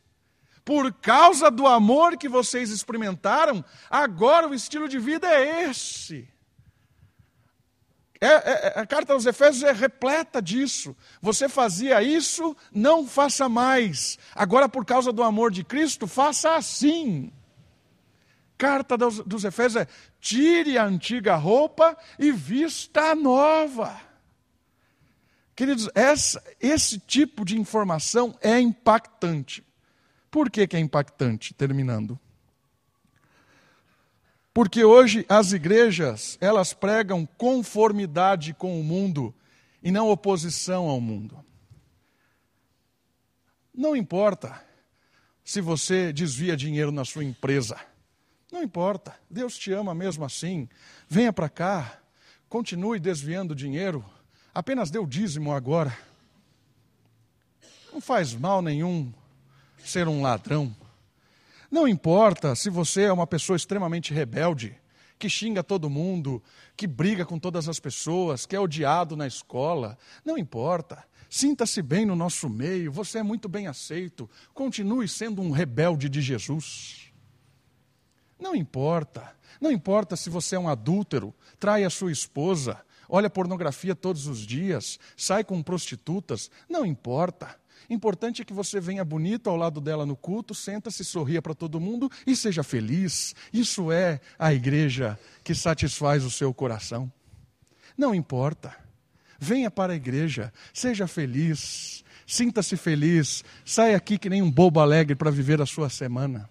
[0.63, 6.27] Por causa do amor que vocês experimentaram, agora o estilo de vida é esse.
[8.23, 10.95] É, é, é, a carta aos Efésios é repleta disso.
[11.19, 14.19] Você fazia isso, não faça mais.
[14.35, 17.33] Agora, por causa do amor de Cristo, faça assim.
[18.59, 19.87] Carta dos, dos Efésios é:
[20.19, 23.99] tire a antiga roupa e vista a nova.
[25.61, 29.63] Queridos, essa, esse tipo de informação é impactante.
[30.31, 31.53] Por que, que é impactante?
[31.53, 32.19] Terminando.
[34.51, 39.35] Porque hoje as igrejas, elas pregam conformidade com o mundo
[39.83, 41.45] e não oposição ao mundo.
[43.71, 44.59] Não importa
[45.45, 47.79] se você desvia dinheiro na sua empresa.
[48.51, 49.15] Não importa.
[49.29, 50.67] Deus te ama mesmo assim.
[51.07, 52.01] Venha para cá.
[52.49, 54.03] Continue desviando dinheiro
[54.53, 55.97] apenas deu dízimo agora.
[57.91, 59.11] Não faz mal nenhum
[59.77, 60.75] ser um ladrão.
[61.69, 64.75] Não importa se você é uma pessoa extremamente rebelde,
[65.17, 66.41] que xinga todo mundo,
[66.75, 69.97] que briga com todas as pessoas, que é odiado na escola.
[70.25, 71.03] Não importa.
[71.29, 74.29] Sinta-se bem no nosso meio, você é muito bem aceito.
[74.53, 77.13] Continue sendo um rebelde de Jesus.
[78.37, 79.33] Não importa.
[79.61, 84.39] Não importa se você é um adúltero, trai a sua esposa, olha pornografia todos os
[84.39, 87.59] dias, sai com prostitutas, não importa.
[87.89, 91.79] Importante é que você venha bonito ao lado dela no culto, senta-se, sorria para todo
[91.79, 93.35] mundo e seja feliz.
[93.51, 97.11] Isso é a igreja que satisfaz o seu coração.
[97.97, 98.73] Não importa.
[99.37, 105.15] Venha para a igreja, seja feliz, sinta-se feliz, saia aqui que nem um bobo alegre
[105.15, 106.49] para viver a sua semana.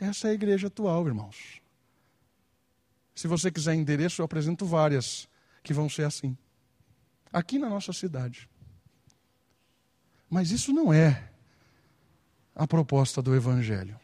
[0.00, 1.60] Essa é a igreja atual, irmãos.
[3.18, 5.28] Se você quiser endereço, eu apresento várias
[5.64, 6.38] que vão ser assim.
[7.32, 8.48] Aqui na nossa cidade.
[10.30, 11.28] Mas isso não é
[12.54, 13.98] a proposta do Evangelho.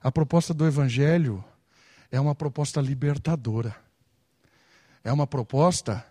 [0.00, 1.44] A proposta do Evangelho
[2.12, 3.74] é uma proposta libertadora.
[5.02, 6.06] É uma proposta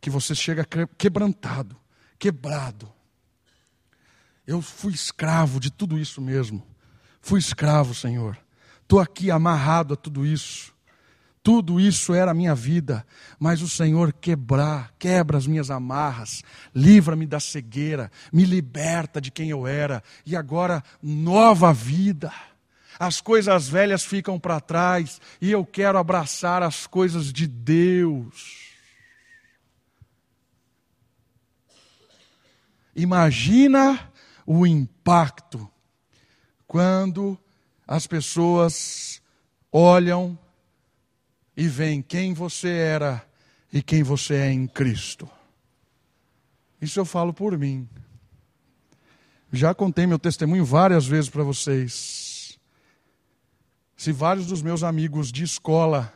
[0.00, 0.64] que você chega
[0.96, 1.76] quebrantado,
[2.16, 2.92] quebrado.
[4.46, 6.64] Eu fui escravo de tudo isso mesmo.
[7.20, 8.38] Fui escravo, Senhor.
[8.82, 10.75] Estou aqui amarrado a tudo isso.
[11.46, 13.06] Tudo isso era a minha vida,
[13.38, 16.42] mas o Senhor quebrar, quebra as minhas amarras,
[16.74, 22.32] livra-me da cegueira, me liberta de quem eu era, e agora nova vida.
[22.98, 28.72] As coisas velhas ficam para trás e eu quero abraçar as coisas de Deus.
[32.92, 34.12] Imagina
[34.44, 35.70] o impacto
[36.66, 37.38] quando
[37.86, 39.22] as pessoas
[39.70, 40.36] olham
[41.56, 43.26] e vem quem você era
[43.72, 45.28] e quem você é em Cristo.
[46.80, 47.88] Isso eu falo por mim.
[49.50, 52.58] Já contei meu testemunho várias vezes para vocês.
[53.96, 56.12] Se vários dos meus amigos de escola,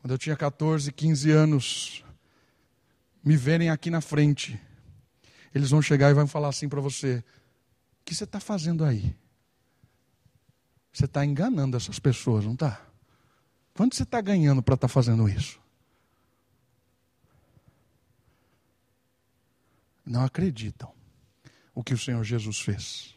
[0.00, 2.04] quando eu tinha 14, 15 anos,
[3.24, 4.60] me verem aqui na frente,
[5.52, 7.24] eles vão chegar e vão falar assim para você:
[8.00, 9.16] O que você está fazendo aí?
[10.92, 12.85] Você está enganando essas pessoas, não está?
[13.76, 15.60] Quanto você está ganhando para estar tá fazendo isso?
[20.04, 20.90] Não acreditam
[21.74, 23.14] o que o Senhor Jesus fez.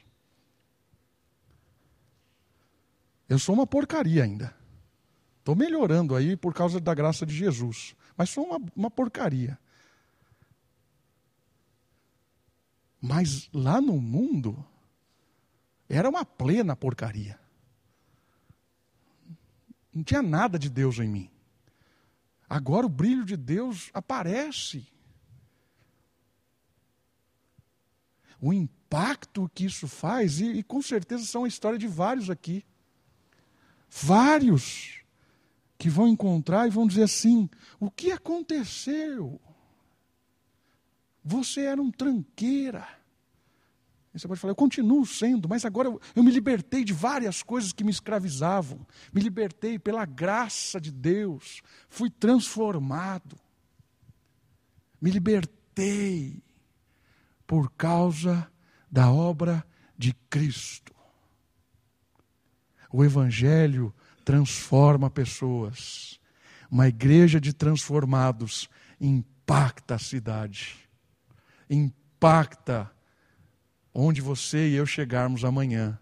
[3.30, 4.54] Eu sou uma porcaria ainda.
[5.38, 7.96] Estou melhorando aí por causa da graça de Jesus.
[8.18, 9.58] Mas sou uma, uma porcaria.
[13.00, 14.62] Mas lá no mundo,
[15.88, 17.40] era uma plena porcaria.
[20.00, 21.30] Não tinha nada de Deus em mim.
[22.50, 24.88] Agora o brilho de Deus aparece.
[28.40, 32.66] O impacto que isso faz, e, e com certeza são a história de vários aqui.
[33.90, 35.02] Vários
[35.78, 39.38] que vão encontrar e vão dizer assim: o que aconteceu?
[41.22, 42.88] Você era um tranqueira.
[44.14, 47.72] Você pode falar, eu continuo sendo, mas agora eu, eu, me libertei de várias coisas
[47.72, 48.86] que me escravizavam.
[49.14, 51.62] Me libertei pela graça de Deus.
[51.88, 53.40] Fui transformado.
[55.00, 56.44] Me libertei
[57.46, 58.52] por causa
[58.92, 59.66] da obra
[59.98, 60.94] de Cristo.
[62.92, 63.94] O Evangelho
[64.26, 66.20] transforma pessoas.
[66.72, 68.68] Uma igreja de transformados
[69.00, 70.78] impacta a cidade,
[71.70, 72.92] impacta
[73.94, 75.98] onde você e eu chegarmos amanhã,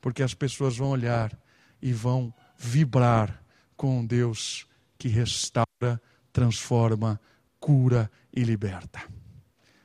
[0.00, 1.36] porque as pessoas vão olhar
[1.80, 3.42] e vão vibrar
[3.76, 4.66] com um Deus
[4.98, 6.00] que restaura,
[6.32, 7.20] transforma,
[7.60, 9.00] cura e liberta.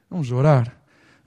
[0.09, 0.77] Vamos orar?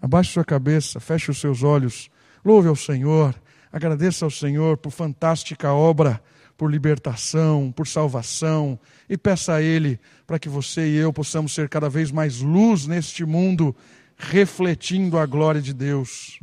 [0.01, 2.11] Abaixe sua cabeça, feche os seus olhos,
[2.45, 3.35] louve ao Senhor,
[3.73, 6.23] agradeça ao Senhor por fantástica obra,
[6.57, 11.69] por libertação, por salvação, e peça a Ele para que você e eu possamos ser
[11.69, 13.75] cada vez mais luz neste mundo
[14.17, 16.41] refletindo a glória de Deus.